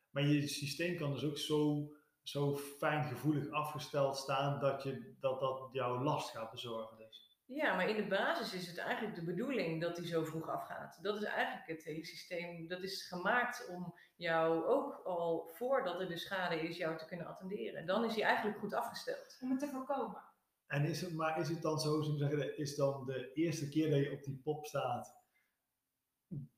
maar 0.09 0.23
je 0.23 0.47
systeem 0.47 0.97
kan 0.97 1.13
dus 1.13 1.23
ook 1.23 1.37
zo, 1.37 1.91
zo 2.23 2.57
fijngevoelig 2.57 3.49
afgesteld 3.49 4.17
staan 4.17 4.59
dat, 4.59 4.83
je, 4.83 5.15
dat 5.19 5.39
dat 5.39 5.69
jouw 5.71 6.03
last 6.03 6.29
gaat 6.29 6.51
bezorgen. 6.51 6.97
Dus. 6.97 7.39
Ja, 7.45 7.75
maar 7.75 7.89
in 7.89 7.95
de 7.95 8.07
basis 8.07 8.53
is 8.53 8.67
het 8.67 8.77
eigenlijk 8.77 9.15
de 9.15 9.23
bedoeling 9.23 9.81
dat 9.81 9.95
die 9.95 10.07
zo 10.07 10.23
vroeg 10.23 10.49
afgaat. 10.49 10.99
Dat 11.01 11.15
is 11.15 11.23
eigenlijk 11.23 11.67
het 11.67 11.83
hele 11.83 12.05
systeem. 12.05 12.67
Dat 12.67 12.83
is 12.83 13.07
gemaakt 13.07 13.67
om 13.67 13.95
jou 14.17 14.65
ook 14.65 15.01
al 15.03 15.49
voordat 15.53 15.99
er 15.99 16.07
de 16.07 16.17
schade 16.17 16.61
is, 16.61 16.77
jou 16.77 16.97
te 16.97 17.05
kunnen 17.05 17.27
attenderen. 17.27 17.85
Dan 17.85 18.05
is 18.05 18.15
hij 18.15 18.23
eigenlijk 18.23 18.59
goed 18.59 18.73
afgesteld. 18.73 19.37
Om 19.41 19.49
het 19.49 19.59
te 19.59 19.67
voorkomen. 19.67 20.23
En 20.67 20.85
is 20.85 21.01
het, 21.01 21.13
maar 21.13 21.39
is 21.39 21.49
het 21.49 21.61
dan 21.61 21.79
zo, 21.79 21.99
we 21.99 22.17
zeggen, 22.17 22.57
is 22.57 22.75
dan 22.75 23.05
de 23.05 23.31
eerste 23.33 23.69
keer 23.69 23.89
dat 23.89 23.99
je 23.99 24.11
op 24.11 24.23
die 24.23 24.39
pop 24.43 24.65
staat, 24.65 25.15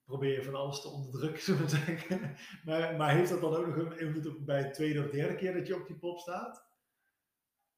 probeer 0.06 0.34
je 0.34 0.44
van 0.44 0.56
alles 0.56 0.82
te 0.82 0.88
onderdrukken, 0.88 1.42
zullen 1.42 1.62
we 1.62 1.70
zeggen. 1.70 2.36
Maar, 2.66 2.96
maar 2.96 3.12
heeft 3.16 3.30
dat 3.30 3.42
dan 3.42 3.56
ook 3.56 3.66
nog 3.66 3.76
een 3.76 4.00
invloed 4.00 4.28
op 4.28 4.46
bij 4.46 4.64
de 4.64 4.70
tweede 4.70 5.04
of 5.04 5.10
derde 5.10 5.36
keer 5.36 5.54
dat 5.54 5.68
je 5.68 5.76
op 5.76 5.88
die 5.88 5.98
pop 5.98 6.20
staat? 6.20 6.68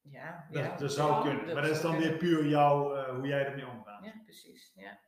Ja, 0.02 0.48
Dat, 0.52 0.64
ja. 0.64 0.78
dat 0.78 0.94
zou 0.94 1.22
kunnen. 1.24 1.46
dat 1.46 1.54
maar 1.54 1.64
dat 1.64 1.72
is 1.72 1.80
zou 1.82 1.94
dan 1.94 2.02
weer 2.02 2.18
puur 2.18 2.46
jou, 2.48 2.98
eh, 2.98 3.16
hoe 3.16 3.28
jij 3.28 3.46
ermee 3.46 3.68
omgaat. 3.68 4.06
Ja, 4.06 4.22
precies. 4.24 4.72
Ja. 4.76 5.00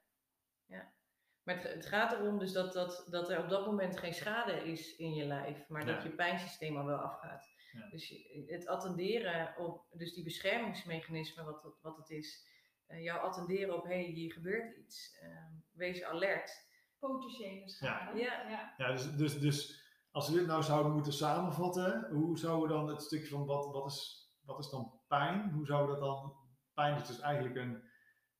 Maar 1.43 1.55
het, 1.55 1.73
het 1.73 1.85
gaat 1.85 2.13
erom 2.13 2.39
dus 2.39 2.51
dat, 2.51 2.73
dat, 2.73 3.07
dat 3.09 3.29
er 3.29 3.39
op 3.43 3.49
dat 3.49 3.65
moment 3.65 3.97
geen 3.99 4.13
schade 4.13 4.51
is 4.71 4.95
in 4.95 5.13
je 5.13 5.25
lijf, 5.25 5.67
maar 5.67 5.85
dat 5.85 6.03
Ja. 6.03 6.09
je 6.09 6.15
pijnsysteem 6.15 6.77
al 6.77 6.85
wel 6.85 6.97
afgaat. 6.97 7.51
Ja. 7.71 7.89
Dus 7.89 8.13
het 8.47 8.67
attenderen 8.67 9.57
op, 9.57 9.85
dus 9.91 10.13
die 10.13 10.23
beschermingsmechanisme 10.23 11.43
wat, 11.43 11.63
het- 11.63 11.81
wat 11.81 11.97
het 11.97 12.09
is, 12.09 12.47
eh, 12.87 13.03
jou 13.03 13.19
attenderen 13.21 13.75
op 13.75 13.83
hé, 13.83 13.89
hey, 14.03 14.03
hier 14.11 14.31
gebeurt 14.33 14.77
iets, 14.77 15.17
eh, 15.21 15.45
wees 15.71 16.03
alert. 16.03 16.51
Potentiële 16.99 17.69
schade. 17.69 18.19
Ja. 18.19 18.49
ja. 18.49 18.73
Ja, 18.77 18.91
dus, 18.91 19.15
dus, 19.15 19.39
dus 19.39 19.83
als 20.11 20.29
we 20.29 20.35
dit 20.37 20.47
nou 20.47 20.63
zouden 20.63 20.91
moeten 20.91 21.13
samenvatten, 21.13 22.07
hoe 22.11 22.37
zouden 22.37 22.67
we 22.67 22.73
dan 22.73 22.87
het 22.87 23.01
stukje 23.01 23.27
van 23.29 23.45
wat, 23.45 23.65
wat, 23.71 23.91
is, 23.91 24.29
wat 24.45 24.59
is 24.59 24.69
dan 24.69 24.99
pijn? 25.07 25.51
Hoe 25.51 25.65
zouden 25.65 25.95
we 25.95 26.01
dat 26.01 26.09
dan? 26.21 26.35
Pijn 26.73 26.95
is 26.95 27.07
dus 27.07 27.19
eigenlijk 27.19 27.55
een, 27.55 27.83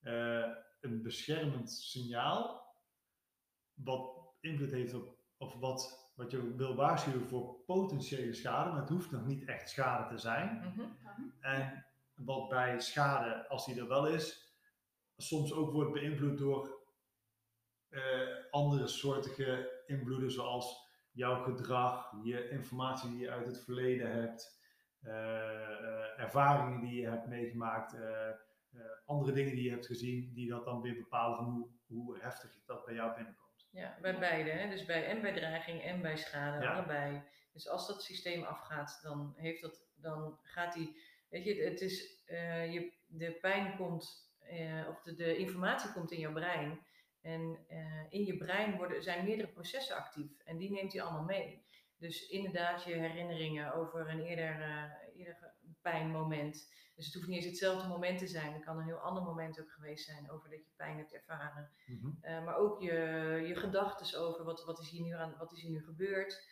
eh, 0.01 0.51
een 0.81 1.01
beschermend 1.01 1.71
signaal, 1.71 2.62
wat 3.83 4.35
invloed 4.39 4.71
heeft 4.71 4.93
op, 4.93 5.17
of 5.37 5.59
wat, 5.59 6.11
wat 6.15 6.31
je 6.31 6.55
wil 6.55 6.75
waarschuwen 6.75 7.27
voor 7.27 7.55
potentiële 7.65 8.33
schade, 8.33 8.69
maar 8.71 8.79
het 8.79 8.89
hoeft 8.89 9.11
nog 9.11 9.25
niet 9.25 9.45
echt 9.45 9.69
schade 9.69 10.15
te 10.15 10.21
zijn. 10.21 10.73
Mhm. 10.75 10.81
En 11.39 11.85
wat 12.13 12.49
bij 12.49 12.79
schade, 12.79 13.47
als 13.47 13.65
die 13.65 13.79
er 13.79 13.87
wel 13.87 14.07
is, 14.07 14.55
soms 15.17 15.53
ook 15.53 15.71
wordt 15.71 15.93
beïnvloed 15.93 16.37
door 16.37 16.81
eh, 17.93 18.51
andere 18.51 18.87
soortige 18.87 19.81
invloeden, 19.85 20.31
zoals 20.31 20.91
jouw 21.11 21.43
gedrag, 21.43 22.11
je 22.23 22.49
informatie 22.49 23.09
die 23.09 23.19
je 23.19 23.29
uit 23.29 23.45
het 23.45 23.63
verleden 23.63 24.11
hebt, 24.11 24.61
eh, 24.99 25.13
eh, 25.13 26.19
ervaringen 26.19 26.81
die 26.81 27.01
je 27.01 27.07
hebt 27.07 27.27
meegemaakt, 27.27 27.95
andere 29.05 29.31
dingen 29.31 29.55
die 29.55 29.63
je 29.63 29.69
hebt 29.69 29.85
gezien, 29.85 30.33
die 30.33 30.49
dat 30.49 30.65
dan 30.65 30.81
weer 30.81 30.95
bepalen 30.95 31.37
van 31.37 31.45
hoe, 31.45 31.69
hoe 31.87 32.17
heftig 32.19 32.63
dat 32.65 32.85
bij 32.85 32.93
jou 32.93 33.15
binnenkomt. 33.15 33.42
Ja, 33.73 33.97
bij 34.01 34.19
beide. 34.19 34.49
Hè? 34.49 34.69
Dus 34.69 34.85
bij, 34.85 35.05
en 35.05 35.21
bij 35.21 35.33
dreiging 35.33 35.83
en 35.83 36.01
bij 36.01 36.17
schade, 36.17 36.63
Ja. 36.63 36.73
allebei. 36.73 37.21
Dus 37.53 37.67
als 37.67 37.87
dat 37.87 38.03
systeem 38.03 38.43
afgaat, 38.43 38.99
dan, 39.01 39.33
heeft 39.37 39.61
dat, 39.61 39.81
dan 39.95 40.39
gaat 40.43 40.73
die. 40.73 41.01
Weet 41.29 41.43
je, 41.43 41.61
het 41.63 41.81
is, 41.81 42.23
eh, 42.25 42.73
je, 42.73 42.93
de 43.07 43.31
pijn 43.31 43.75
komt, 43.75 44.33
eh, 44.39 44.87
of 44.89 45.01
de, 45.01 45.15
de 45.15 45.37
informatie 45.37 45.91
komt 45.91 46.11
in 46.11 46.19
jouw 46.19 46.33
brein. 46.33 46.85
En 47.21 47.65
eh, 47.67 48.03
in 48.09 48.25
je 48.25 48.37
brein 48.37 48.75
worden, 48.75 49.03
zijn 49.03 49.25
meerdere 49.25 49.47
processen 49.49 49.95
actief 49.95 50.39
en 50.45 50.57
die 50.57 50.71
neemt 50.71 50.93
hij 50.93 51.01
allemaal 51.01 51.23
mee. 51.23 51.65
Dus 51.97 52.27
inderdaad, 52.27 52.83
je 52.83 52.93
herinneringen 52.93 53.73
over 53.73 54.09
een 54.09 54.21
eerder, 54.21 54.91
eerder 55.15 55.53
pijnmoment. 55.81 56.73
Dus 56.95 57.05
het 57.05 57.13
hoeft 57.13 57.27
niet 57.27 57.37
eens 57.37 57.45
hetzelfde 57.45 57.87
moment 57.87 58.19
te 58.19 58.27
zijn. 58.27 58.53
Het 58.53 58.63
kan 58.63 58.77
een 58.77 58.83
heel 58.85 58.97
ander 58.99 59.23
moment 59.23 59.59
ook 59.61 59.71
geweest 59.71 60.05
zijn 60.05 60.31
over 60.31 60.49
dat 60.49 60.59
je 60.65 60.71
pijn 60.75 60.97
hebt 60.97 61.13
ervaren. 61.13 61.71
Mhm. 61.85 62.09
Eh, 62.21 62.45
maar 62.45 62.55
ook 62.55 62.81
je, 62.81 62.91
je 63.47 63.55
gedachten 63.55 64.19
over 64.19 64.43
wat, 64.45 64.63
wat, 64.65 64.79
is 64.79 64.89
hier 64.89 65.03
nu 65.03 65.11
aan, 65.13 65.35
wat 65.37 65.51
is 65.51 65.61
hier 65.61 65.71
nu 65.71 65.83
gebeurd. 65.83 66.51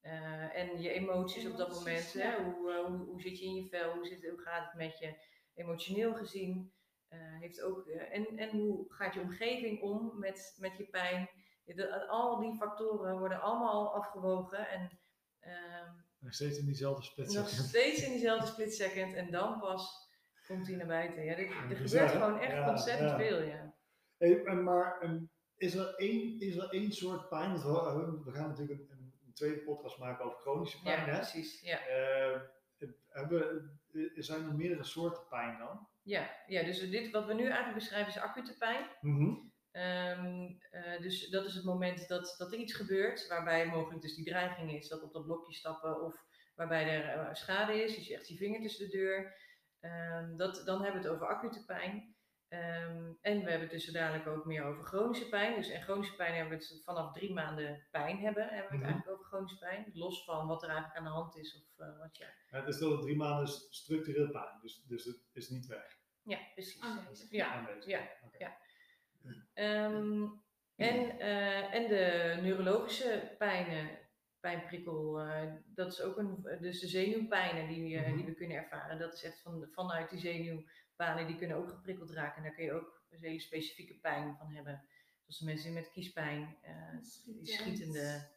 Eh, 0.00 0.56
en 0.56 0.80
je 0.82 0.90
emoties 0.90 1.46
op 1.46 1.56
dat 1.56 1.72
moment. 1.74 2.12
ja. 2.12 2.30
Hè? 2.30 2.42
Hoe, 2.42 2.72
eh, 2.72 2.84
hoe, 2.86 2.96
hoe 2.96 3.20
zit 3.20 3.38
je 3.38 3.44
in 3.44 3.54
je 3.54 3.66
vel? 3.68 3.92
Hoe, 3.94 4.06
zit, 4.06 4.28
hoe 4.30 4.40
gaat 4.40 4.64
het 4.64 4.74
met 4.74 4.98
je? 4.98 5.14
Emotioneel 5.54 6.14
gezien. 6.14 6.72
eh, 7.08 7.18
heeft 7.38 7.62
ook, 7.62 7.86
en, 7.86 8.38
en 8.38 8.50
hoe 8.50 8.84
gaat 8.88 9.14
je 9.14 9.20
omgeving 9.20 9.82
om 9.82 10.18
met, 10.18 10.56
met 10.58 10.76
je 10.76 10.84
pijn? 10.86 11.28
De- 11.64 12.06
al 12.08 12.38
die 12.40 12.56
factoren 12.56 13.18
worden 13.18 13.40
allemaal 13.40 13.94
afgewogen. 13.94 14.68
En 14.68 15.00
ehm, 15.40 15.92
Nog 16.18 16.34
steeds 16.34 16.58
in 16.58 16.64
diezelfde 16.64 17.02
split 17.02 17.32
nog 17.32 17.48
second. 17.48 17.68
steeds 17.68 18.02
in 18.02 18.10
diezelfde 18.12 18.46
split 18.46 18.74
second. 18.74 19.14
En 19.14 19.30
dan 19.30 19.58
pas 19.60 20.08
komt 20.46 20.66
hij 20.66 20.76
naar 20.76 20.86
buiten. 20.86 21.24
Ja, 21.24 21.34
dit- 21.34 21.50
er 21.50 21.76
gebeurt 21.76 22.10
gewoon 22.10 22.40
echt 22.40 22.52
Ja, 22.52 22.70
ontzettend 22.70 23.10
ja. 23.10 23.16
veel. 23.18 23.42
Ja. 23.42 23.74
Hey, 24.16 24.44
en 24.44 24.62
maar 24.62 25.02
is, 25.56 25.74
er 25.74 25.94
één, 25.94 26.40
is 26.40 26.56
er 26.56 26.68
één 26.70 26.92
soort 26.92 27.28
pijn? 27.28 27.52
We, 27.52 28.30
gaan 28.32 28.48
natuurlijk 28.48 28.80
een, 28.90 29.06
tweede 29.34 29.60
podcast 29.62 29.98
maken 29.98 30.24
over 30.24 30.38
chronische 30.38 30.82
pijn. 30.82 30.98
Ja, 30.98 31.04
hè? 31.06 31.16
precies. 31.16 31.60
Ja. 31.60 31.86
Eh, 31.86 32.40
hebben, 33.08 33.70
er 33.92 34.24
zijn 34.24 34.44
er 34.44 34.54
meerdere 34.54 34.84
soorten 34.84 35.26
pijn 35.28 35.58
dan? 35.58 35.88
Ja, 36.02 36.30
ja, 36.46 36.62
dus 36.62 36.90
dit, 36.90 37.10
wat 37.10 37.26
we 37.26 37.34
nu 37.34 37.44
eigenlijk 37.44 37.74
beschrijven 37.74 38.08
is 38.14 38.18
acute 38.20 38.56
pijn. 38.58 38.86
Ehm, 39.78 40.48
eh, 40.70 41.00
dus 41.00 41.28
dat 41.28 41.44
is 41.46 41.54
het 41.54 41.64
moment 41.64 42.08
dat, 42.08 42.34
dat 42.38 42.52
er 42.52 42.58
iets 42.58 42.74
gebeurt, 42.74 43.28
waarbij 43.28 43.66
mogelijk 43.66 44.02
dus 44.02 44.14
die 44.14 44.24
dreiging 44.24 44.72
is, 44.72 44.88
dat 44.88 45.02
op 45.02 45.12
dat 45.12 45.24
blokje 45.24 45.52
stappen 45.54 46.02
of 46.02 46.24
waarbij 46.54 46.88
er 46.88 47.08
eh, 47.08 47.34
schade 47.34 47.82
is, 47.84 47.94
dus 47.94 48.06
je 48.06 48.14
echt 48.14 48.28
je 48.28 48.36
vinger 48.36 48.60
tussen 48.60 48.90
de 48.90 48.96
deur. 48.96 49.34
Ehm, 49.80 50.36
dat, 50.36 50.62
dan 50.64 50.82
hebben 50.82 51.02
we 51.02 51.06
het 51.08 51.16
over 51.16 51.26
acute 51.26 51.64
pijn. 51.64 52.16
Ehm, 52.48 53.12
en 53.20 53.38
we 53.44 53.50
hebben 53.50 53.60
het 53.60 53.70
dus 53.70 53.84
zo 53.84 53.92
dadelijk 53.92 54.26
ook 54.26 54.44
meer 54.44 54.64
over 54.64 54.84
chronische 54.84 55.28
pijn. 55.28 55.54
Dus 55.54 55.68
en 55.68 55.82
chronische 55.82 56.16
pijn 56.16 56.34
hebben 56.34 56.58
we 56.58 56.64
het 56.64 56.82
vanaf 56.84 57.12
drie 57.12 57.32
maanden 57.32 57.86
pijn 57.90 58.18
hebben, 58.18 58.42
hebben 58.42 58.62
we 58.70 58.76
het 58.76 58.78
Mhm. 58.78 58.84
eigenlijk 58.84 59.10
over 59.12 59.24
chronische 59.26 59.58
pijn. 59.58 59.90
Los 59.94 60.24
van 60.24 60.46
wat 60.46 60.62
er 60.62 60.68
eigenlijk 60.68 60.98
aan 60.98 61.04
de 61.04 61.10
hand 61.10 61.36
is 61.36 61.56
of 61.56 61.86
eh, 61.86 61.98
wat 61.98 62.16
je... 62.16 62.26
Het 62.46 62.68
is 62.68 62.78
wel 62.78 63.00
drie 63.00 63.16
maanden 63.16 63.48
structureel 63.70 64.30
pijn, 64.30 64.58
dus, 64.60 64.82
dus 64.86 65.04
het 65.04 65.20
is 65.32 65.48
niet 65.48 65.66
weg. 65.66 65.96
Ja, 66.22 66.38
precies. 66.54 66.80
Aanwezig. 66.82 67.30
Ja, 67.30 67.52
Aanwezig. 67.52 67.84
ja, 67.90 68.08
ja. 68.38 68.56
Ehm, 69.54 70.26
en, 70.76 71.18
eh, 71.18 71.74
en 71.74 71.88
de 71.88 72.38
neurologische 72.42 73.34
pijnen, 73.38 73.98
pijnprikkel, 74.40 75.20
eh, 75.20 75.52
dat 75.66 75.92
is 75.92 76.00
ook 76.02 76.16
een, 76.16 76.58
dus 76.60 76.80
de 76.80 76.86
zenuwpijnen 76.86 77.68
die, 77.68 77.96
eh, 77.96 78.06
Mhm. 78.06 78.16
die 78.16 78.24
we 78.26 78.34
kunnen 78.34 78.56
ervaren. 78.56 78.98
Dat 78.98 79.12
is 79.12 79.22
echt 79.22 79.40
van, 79.42 79.68
vanuit 79.72 80.10
die 80.10 80.18
zenuwbanen, 80.18 81.26
die 81.26 81.36
kunnen 81.36 81.56
ook 81.56 81.68
geprikkeld 81.68 82.10
raken. 82.10 82.36
En 82.36 82.42
daar 82.42 82.54
kun 82.54 82.64
je 82.64 82.72
ook 82.72 83.02
een 83.10 83.22
hele 83.22 83.40
specifieke 83.40 83.94
pijn 83.94 84.36
van 84.36 84.50
hebben. 84.54 84.82
Zoals 85.20 85.38
de 85.38 85.44
mensen 85.44 85.72
met 85.72 85.90
kiespijn, 85.90 86.56
eh, 86.62 86.92
die 87.24 87.46
schietende, 87.46 88.28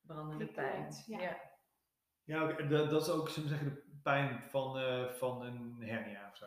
brandende 0.00 0.46
pijn. 0.46 0.92
Ja. 1.06 1.40
ja. 2.24 2.52
Dat, 2.52 2.90
dat 2.90 3.02
is 3.02 3.08
ook 3.08 3.28
zullen 3.28 3.48
we 3.48 3.54
zeggen, 3.56 3.74
de 3.74 4.00
pijn 4.02 4.42
van, 4.42 4.78
eh, 4.78 5.12
van 5.12 5.42
een 5.42 5.82
hernia 5.82 6.28
of 6.30 6.36
zo. 6.36 6.46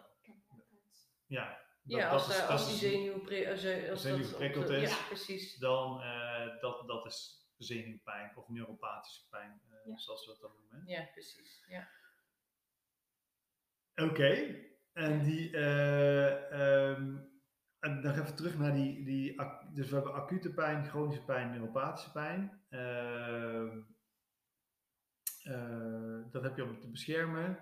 Ja, 1.25 1.61
Ja, 1.87 2.01
dat 2.03 2.11
als, 2.11 2.29
is- 2.29 2.37
daar- 2.37 2.47
dat 2.47 2.59
is- 2.59 2.67
die 2.67 2.75
zenuw, 2.89 3.19
pri- 3.19 3.43
eh, 3.43 3.89
als 3.91 4.01
zenuw 4.01 4.17
dat 4.17 4.27
geprikkeld 4.27 4.67
de- 4.67 4.77
is. 4.77 4.89
Ja, 4.89 5.05
precies. 5.07 5.55
dan 5.57 6.01
uh, 6.01 6.59
dat, 6.61 6.87
dat 6.87 7.05
is 7.05 7.47
zenuwpijn 7.57 8.37
of 8.37 8.47
neuropathische 8.49 9.27
pijn, 9.29 9.61
uh, 9.71 9.77
Ja. 9.85 9.97
zoals 9.97 10.25
we 10.25 10.31
dat 10.31 10.41
dan 10.41 10.51
noemen. 10.55 10.87
Ja, 10.87 11.03
precies. 11.11 11.65
Ja. 11.67 11.87
Oké, 13.95 14.03
okay. 14.11 14.67
en 14.93 15.23
die, 15.23 15.49
uh, 15.51 16.89
um, 16.89 17.31
en 17.79 18.01
dan 18.01 18.11
even 18.19 18.35
terug 18.35 18.57
naar 18.57 18.73
die, 18.73 19.05
die, 19.05 19.35
dus 19.73 19.89
we 19.89 19.95
hebben 19.95 20.13
acute 20.13 20.53
pijn, 20.53 20.85
chronische 20.85 21.23
pijn, 21.25 21.51
neuropathische 21.51 22.11
pijn. 22.11 22.65
Uh, 22.69 23.75
dat 26.31 26.43
heb 26.43 26.55
je 26.55 26.63
om 26.63 26.79
te 26.79 26.89
beschermen. 26.89 27.59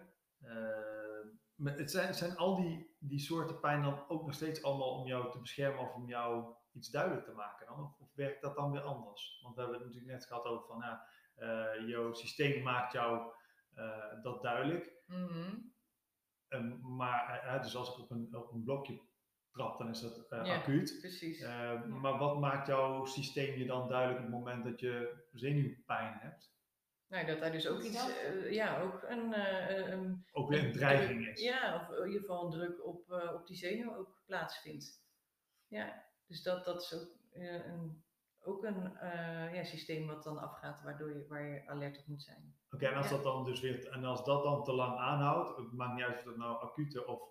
Het 1.64 1.92
zijn, 1.92 2.36
al 2.36 2.56
die, 2.56 2.96
die 3.00 3.20
soorten 3.20 3.60
pijn 3.60 3.84
dan 3.84 4.04
ook 4.08 4.26
nog 4.26 4.34
steeds 4.34 4.64
allemaal 4.64 5.00
om 5.00 5.08
jou 5.08 5.32
te 5.32 5.40
beschermen 5.40 5.80
of 5.80 5.94
om 5.94 6.08
jou 6.08 6.56
iets 6.72 6.90
duidelijk 6.90 7.26
te 7.26 7.34
maken 7.34 7.66
dan? 7.66 7.84
Of, 7.84 8.00
of 8.00 8.14
werkt 8.14 8.42
dat 8.42 8.56
dan 8.56 8.72
weer 8.72 8.82
anders? 8.82 9.40
Want 9.42 9.56
we 9.56 9.62
hebben 9.62 9.80
het 9.80 9.88
natuurlijk 9.88 10.14
net 10.14 10.26
gehad 10.28 10.46
over 10.46 10.68
van, 10.68 10.80
ja, 10.80 11.08
uh, 11.38 11.88
jouw 11.88 12.14
systeem 12.14 12.64
maakt 12.64 12.92
jou 12.92 13.32
uh, 13.76 14.24
dat 14.24 14.42
duidelijk. 14.42 14.94
Mm 15.06 15.28
-hmm. 15.28 15.74
um, 16.50 16.96
maar, 16.96 17.44
uh, 17.46 17.62
dus 17.62 17.76
als 17.76 17.90
ik 17.90 18.04
op 18.04 18.12
een, 18.12 18.36
op 18.36 18.52
een 18.52 18.64
blokje 18.64 19.02
trap, 19.52 19.78
dan 19.78 19.90
is 19.90 20.02
dat 20.02 20.26
ja, 20.30 20.44
ja, 20.44 20.56
acuut. 20.56 20.98
Precies. 21.00 21.40
Ja. 21.40 21.86
Maar 21.86 22.18
wat 22.18 22.40
maakt 22.40 22.68
jouw 22.68 23.06
systeem 23.06 23.58
je 23.58 23.66
dan 23.66 23.88
duidelijk 23.88 24.20
op 24.20 24.26
het 24.26 24.36
moment 24.36 24.64
dat 24.64 24.80
je 24.80 25.24
zenuwpijn 25.32 26.18
hebt? 26.20 26.55
Nou, 27.08 27.26
dat 27.26 27.40
daar 27.40 27.52
dus 27.52 27.68
ook 27.68 27.82
iets, 27.82 28.08
uh, 28.08 28.52
ja, 28.52 28.82
ook 28.82 29.04
een, 29.04 29.30
uh, 29.30 29.88
een 29.88 30.26
ook 30.32 30.50
weer 30.50 30.66
een 30.66 30.72
dreiging 30.72 31.22
druk, 31.22 31.34
is. 31.34 31.44
Ja, 31.44 31.76
of 31.76 31.98
in 31.98 32.06
ieder 32.06 32.22
geval 32.22 32.44
een 32.46 32.52
druk 32.52 32.86
op, 32.86 33.10
uh, 33.10 33.34
op 33.34 33.48
die 33.48 33.56
zenuw 33.58 33.96
ook 33.96 34.22
plaatsvindt. 34.26 35.04
Ja, 35.68 36.04
dus 36.28 36.44
dat, 36.44 36.66
dat 36.66 36.82
is 36.82 36.94
ook 36.94 37.18
een, 37.32 38.04
ook 38.42 38.64
een 38.64 38.98
ja, 39.54 39.64
systeem 39.64 40.08
wat 40.08 40.24
dan 40.24 40.38
afgaat, 40.38 40.84
waardoor 40.84 41.14
je, 41.14 41.26
waar 41.28 41.44
je 41.44 41.68
alert 41.68 42.00
op 42.00 42.08
moet 42.08 42.24
zijn. 42.24 42.56
Oké, 42.66 42.76
okay, 42.76 42.90
en 42.90 42.98
als 42.98 43.10
ja. 43.10 43.16
dat 43.16 43.24
dan 43.24 43.44
dus 43.44 43.62
weer, 43.62 43.88
en 43.88 44.04
als 44.04 44.24
dat 44.24 44.44
dan 44.44 44.64
te 44.64 44.74
lang 44.74 44.98
aanhoudt, 44.98 45.58
het 45.58 45.72
maakt 45.72 45.94
niet 45.96 46.04
uit 46.04 46.18
of 46.18 46.24
dat 46.24 46.38
nou 46.38 46.62
acute 46.62 47.08
of, 47.08 47.22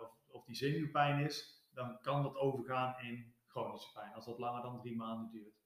of, 0.00 0.10
of 0.26 0.44
die 0.44 0.54
zenuwpijn 0.54 1.24
is, 1.24 1.64
dan 1.70 1.98
kan 2.00 2.22
dat 2.22 2.36
overgaan 2.36 3.00
in 3.00 3.34
chronische 3.46 3.92
pijn, 3.92 4.14
als 4.14 4.24
dat 4.24 4.38
langer 4.38 4.62
dan 4.62 4.80
drie 4.80 4.96
maanden 4.96 5.30
duurt. 5.30 5.63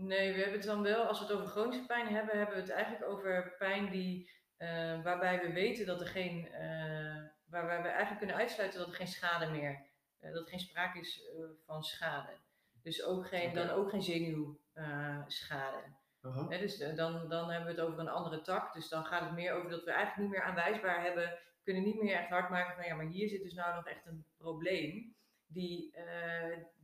Nee, 0.00 0.32
we 0.32 0.38
hebben 0.38 0.58
het 0.58 0.68
dan 0.68 0.82
wel, 0.82 1.04
als 1.04 1.18
we 1.18 1.24
het 1.24 1.34
over 1.34 1.48
chronische 1.48 1.86
pijn 1.86 2.06
hebben, 2.06 2.36
hebben 2.36 2.54
we 2.54 2.60
het 2.60 2.70
eigenlijk 2.70 3.10
over 3.10 3.54
pijn 3.58 3.90
die, 3.90 4.30
uh, 4.58 5.02
waarbij 5.02 5.40
we 5.40 5.52
weten 5.52 5.86
dat 5.86 6.00
er 6.00 6.06
geen, 6.06 6.48
uh, 6.52 7.24
waarbij 7.44 7.82
we 7.82 7.88
eigenlijk 7.88 8.18
kunnen 8.18 8.36
uitsluiten 8.36 8.78
dat 8.78 8.88
er 8.88 8.94
geen 8.94 9.06
schade 9.06 9.50
meer, 9.50 9.86
uh, 10.20 10.32
dat 10.32 10.42
er 10.42 10.48
geen 10.48 10.60
sprake 10.60 10.98
is 10.98 11.22
van 11.66 11.82
schade. 11.82 12.36
Dus 12.82 13.04
ook 13.04 13.26
geen, 13.26 13.50
okay. 13.50 13.66
dan 13.66 13.76
ook 13.76 13.90
geen 13.90 14.02
zenuwschade. 14.02 15.82
Uh 16.22 16.36
-huh. 16.36 16.48
dus 16.48 16.78
dan, 16.78 17.28
dan 17.28 17.50
hebben 17.50 17.74
we 17.74 17.80
het 17.80 17.90
over 17.90 17.98
een 17.98 18.08
andere 18.08 18.40
tak. 18.40 18.72
Dus 18.72 18.88
dan 18.88 19.04
gaat 19.04 19.22
het 19.22 19.32
meer 19.32 19.52
over 19.52 19.70
dat 19.70 19.84
we 19.84 19.90
eigenlijk 19.90 20.22
niet 20.22 20.38
meer 20.38 20.48
aanwijsbaar 20.48 21.02
hebben, 21.02 21.38
kunnen 21.62 21.82
niet 21.82 22.02
meer 22.02 22.16
echt 22.16 22.28
hard 22.28 22.50
maken 22.50 22.74
van 22.74 22.84
ja, 22.84 22.94
maar 22.94 23.06
hier 23.06 23.28
zit 23.28 23.42
dus 23.42 23.54
nou 23.54 23.74
nog 23.74 23.86
echt 23.86 24.06
een 24.06 24.24
probleem 24.36 25.16
die, 25.46 25.94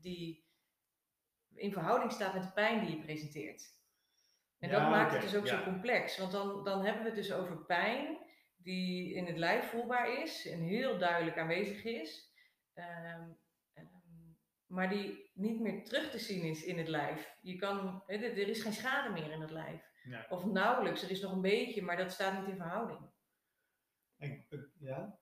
die 0.01 0.44
in 1.55 1.73
verhouding 1.73 2.13
staat 2.13 2.35
met 2.35 2.43
de 2.43 2.53
pijn 2.53 2.87
die 2.87 2.97
je 2.97 3.03
presenteert. 3.03 3.73
En 4.59 4.69
ja, 4.69 4.81
dat 4.81 4.91
maakt 4.91 5.11
okay. 5.11 5.21
het 5.21 5.31
dus 5.31 5.41
ook 5.41 5.47
ja. 5.47 5.59
zo 5.59 5.65
complex. 5.65 6.19
Want 6.19 6.33
dan, 6.33 6.65
dan 6.65 6.85
hebben 6.85 7.03
we 7.03 7.09
het 7.09 7.17
dus 7.17 7.33
over 7.33 7.65
pijn 7.65 8.19
die 8.57 9.15
in 9.15 9.27
het 9.27 9.37
lijf 9.37 9.71
voelbaar 9.71 10.23
is 10.23 10.47
en 10.47 10.61
heel 10.61 10.99
duidelijk 10.99 11.39
aanwezig 11.39 11.85
is. 11.85 12.33
Um, 12.75 13.39
um, 13.75 14.39
maar 14.67 14.89
die 14.89 15.31
niet 15.35 15.61
meer 15.61 15.85
terug 15.85 16.11
te 16.11 16.19
zien 16.19 16.43
is 16.43 16.65
in 16.65 16.79
het 16.79 16.89
lijf. 16.89 17.37
Je 17.41 17.57
kan, 17.57 18.03
er 18.07 18.49
is 18.49 18.63
geen 18.63 18.73
schade 18.73 19.13
meer 19.13 19.31
in 19.31 19.41
het 19.41 19.51
lijf. 19.51 19.93
Ja. 20.03 20.27
Of 20.29 20.45
nauwelijks, 20.45 21.03
er 21.03 21.11
is 21.11 21.21
nog 21.21 21.33
een 21.33 21.41
beetje, 21.41 21.83
maar 21.83 21.97
dat 21.97 22.13
staat 22.13 22.41
niet 22.41 22.51
in 22.51 22.57
verhouding. 22.57 23.11
En, 24.17 24.47
ja? 24.79 25.19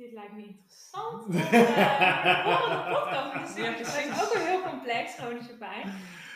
Dit 0.00 0.12
lijkt 0.12 0.32
me 0.32 0.46
interessant. 0.46 1.24
Om, 1.26 1.32
uh, 1.32 2.92
podcast 2.92 3.54
te 3.54 3.62
Ja, 3.62 3.70
Het 3.70 3.80
is 3.80 4.22
ook 4.22 4.32
weer 4.32 4.46
heel 4.46 4.62
complex, 4.62 5.14
chronische 5.14 5.56
pijn. 5.56 5.86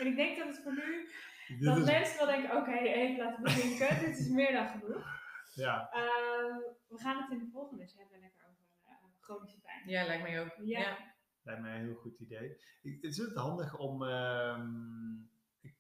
En 0.00 0.06
ik 0.06 0.16
denk 0.16 0.38
dat 0.38 0.46
het 0.46 0.60
voor 0.62 0.72
nu, 0.72 1.08
dit 1.48 1.64
dat 1.64 1.76
is... 1.78 1.84
mensen 1.84 2.16
wel 2.16 2.26
denken, 2.26 2.50
oké, 2.50 2.70
okay, 2.70 2.86
even 2.86 3.24
laten 3.24 3.42
bedenken. 3.42 4.00
dit 4.06 4.18
is 4.18 4.28
meer 4.28 4.52
dan 4.52 4.68
genoeg. 4.68 5.22
Ja. 5.54 5.90
Uh, 5.94 6.56
we 6.88 6.98
gaan 6.98 7.22
het 7.22 7.30
in 7.30 7.38
de 7.38 7.50
volgende 7.52 7.82
eens 7.82 7.96
hebben 7.96 8.20
lekker 8.20 8.42
over 8.42 8.64
uh, 8.86 8.94
chronische 9.20 9.60
pijn. 9.60 9.82
Ja, 9.86 10.04
lijkt 10.06 10.22
mij 10.22 10.40
ook. 10.40 10.54
Ja. 10.62 10.80
ja. 10.80 10.98
Lijkt 11.42 11.60
mij 11.60 11.74
een 11.74 11.84
heel 11.84 11.94
goed 11.94 12.18
idee. 12.18 12.56
Is 13.00 13.16
het 13.16 13.34
handig 13.34 13.78
om... 13.78 14.02
Um, 14.02 15.30
ik, 15.60 15.76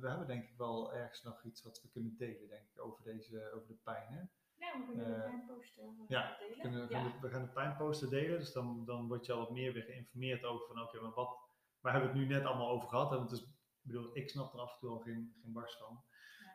we 0.00 0.08
hebben 0.08 0.26
denk 0.26 0.44
ik 0.44 0.56
wel 0.56 0.94
ergens 0.94 1.22
nog 1.22 1.44
iets 1.44 1.62
wat 1.62 1.82
we 1.82 1.88
kunnen 1.88 2.16
delen, 2.16 2.48
denk 2.48 2.62
ik, 2.74 2.84
over, 2.84 3.04
deze, 3.04 3.52
over 3.54 3.68
de 3.68 3.78
pijn, 3.82 4.06
hè? 4.08 4.22
Ja, 4.64 4.78
we 4.78 4.84
kunnen 4.86 5.06
de 5.06 5.20
pijnposter 5.20 5.84
ja, 6.08 6.36
delen. 6.38 6.58
Kunnen, 6.58 6.80
we, 6.80 6.94
gaan 6.94 7.04
ja. 7.04 7.12
de, 7.12 7.20
we 7.20 7.28
gaan 7.28 7.42
de 7.42 7.52
pijnposter 7.52 8.10
delen, 8.10 8.38
dus 8.38 8.52
dan, 8.52 8.84
dan 8.84 9.08
word 9.08 9.26
je 9.26 9.32
al 9.32 9.38
wat 9.38 9.50
meer 9.50 9.72
weer 9.72 9.82
geïnformeerd 9.82 10.44
over 10.44 10.66
van 10.66 10.80
oké, 10.80 10.88
okay, 10.88 11.00
maar 11.00 11.14
wat, 11.14 11.38
waar 11.80 11.92
hebben 11.92 12.12
we 12.12 12.18
het 12.18 12.28
nu 12.28 12.34
net 12.34 12.44
allemaal 12.44 12.70
over 12.70 12.88
gehad? 12.88 13.10
Want 13.10 13.30
het 13.30 13.40
is, 13.40 13.46
ik 13.46 13.90
bedoel, 13.90 14.16
ik 14.16 14.28
snap 14.28 14.52
er 14.52 14.60
af 14.60 14.72
en 14.72 14.78
toe 14.78 14.90
al 14.90 14.98
geen, 14.98 15.34
geen 15.42 15.52
barst 15.52 15.78
van. 15.78 16.04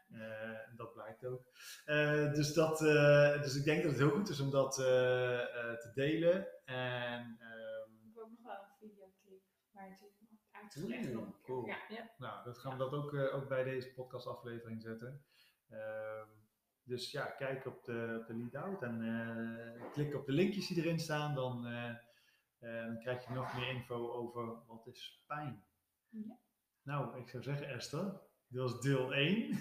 Uh, 0.10 0.60
dat 0.76 0.94
blijkt 0.94 1.26
ook. 1.26 1.46
Uh, 1.86 2.34
dus, 2.34 2.54
dat, 2.54 2.82
uh, 2.82 3.42
dus 3.42 3.56
ik 3.56 3.64
denk 3.64 3.84
dat 3.84 3.92
het 3.92 4.00
heel 4.00 4.10
goed 4.10 4.30
is 4.30 4.40
om 4.40 4.52
dat 4.52 4.74
te 4.74 5.92
delen. 5.94 6.48
En, 6.66 7.22
um, 7.22 8.00
ik 8.08 8.16
heb 8.16 8.24
ook 8.24 8.30
nog 8.30 8.44
wel 8.44 8.54
een 8.54 8.78
videoclip 8.80 9.42
waar 9.72 9.90
het 9.90 10.10
uitgelegd 10.52 11.42
cool. 11.44 11.66
Ja, 11.66 11.78
ja. 11.90 12.12
Nou, 12.18 12.44
dat 12.44 12.58
gaan 12.58 12.72
we 12.72 12.78
dat 12.78 12.94
ook, 12.94 13.14
ook 13.14 13.48
bij 13.48 13.64
deze 13.64 13.94
podcastaflevering 13.94 14.82
zetten. 14.82 15.26
Dus 16.90 17.12
ja, 17.12 17.26
kijk 17.26 17.66
op 17.66 17.84
de, 17.84 18.18
op 18.22 18.28
de 18.28 18.34
lead-out 18.34 18.82
en 18.82 19.02
eh, 19.02 19.92
klik 19.92 20.16
op 20.16 20.26
de 20.26 20.32
linkjes 20.32 20.68
die 20.68 20.78
erin 20.78 21.00
staan. 21.00 21.36
Dan, 21.36 21.66
eh, 21.68 21.90
eh, 22.60 22.86
dan 22.86 23.00
krijg 23.00 23.28
je 23.28 23.34
nog 23.34 23.58
meer 23.58 23.70
info 23.70 24.12
over 24.12 24.66
wat 24.68 24.88
is 24.88 25.24
pijn. 25.28 25.64
Ja. 26.10 26.38
Nou, 26.82 27.20
ik 27.20 27.30
zou 27.30 27.44
zeggen 27.44 27.70
Esther, 27.70 28.22
dit 28.48 28.62
was 28.62 28.82
deel 28.82 29.14
1. 29.14 29.58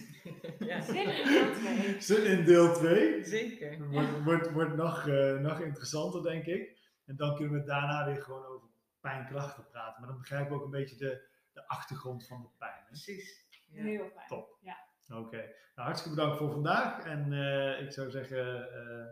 ja, 0.59 0.81
Zin 0.87 1.07
in 1.07 1.25
deel 1.25 1.53
twee. 1.53 2.01
Zit 2.01 2.25
in 2.25 2.45
deel 2.45 2.75
2. 2.75 3.25
zeker. 3.25 3.89
Wordt, 3.91 4.23
wordt, 4.25 4.51
wordt 4.53 4.75
nog, 4.77 5.09
eh, 5.09 5.39
nog 5.39 5.61
interessanter, 5.61 6.23
denk 6.23 6.45
ik. 6.47 6.79
En 7.05 7.17
dan 7.17 7.37
kunnen 7.37 7.61
we 7.61 7.67
daarna 7.67 8.05
weer 8.05 8.23
gewoon 8.23 8.45
over 8.45 8.69
pijnklachten 9.01 9.67
praten. 9.69 10.01
Maar 10.01 10.09
dan 10.11 10.19
begrijpen 10.19 10.51
we 10.51 10.59
ook 10.59 10.65
een 10.65 10.71
beetje 10.71 10.97
de, 10.97 11.29
de 11.53 11.69
achtergrond 11.69 12.27
van 12.27 12.43
de 12.43 12.49
pijn. 12.59 12.81
hè? 12.81 12.87
Precies. 12.87 13.47
Ja. 13.67 13.83
Heel 13.83 14.09
fijn. 14.09 14.29
Top. 14.29 14.59
Ja. 14.61 14.88
Oké, 15.09 15.37
nou, 15.37 15.89
hartstikke 15.89 16.17
bedankt 16.17 16.39
voor 16.39 16.51
vandaag. 16.51 17.05
En 17.05 17.33
eh, 17.33 17.83
ik 17.83 17.93
zou 17.93 18.11
zeggen, 18.11 18.73
eh, 18.73 19.07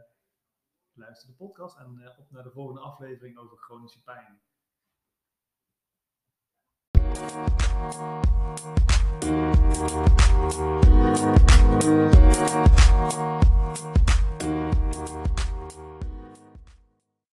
luister 0.93 1.29
de 1.29 1.35
podcast 1.35 1.79
en 1.79 2.01
eh, 2.01 2.19
op 2.19 2.31
naar 2.31 2.43
de 2.43 2.51
volgende 2.51 2.81
aflevering 2.81 3.39
over 3.39 3.57
chronische 3.57 4.03
pijn. 4.03 4.41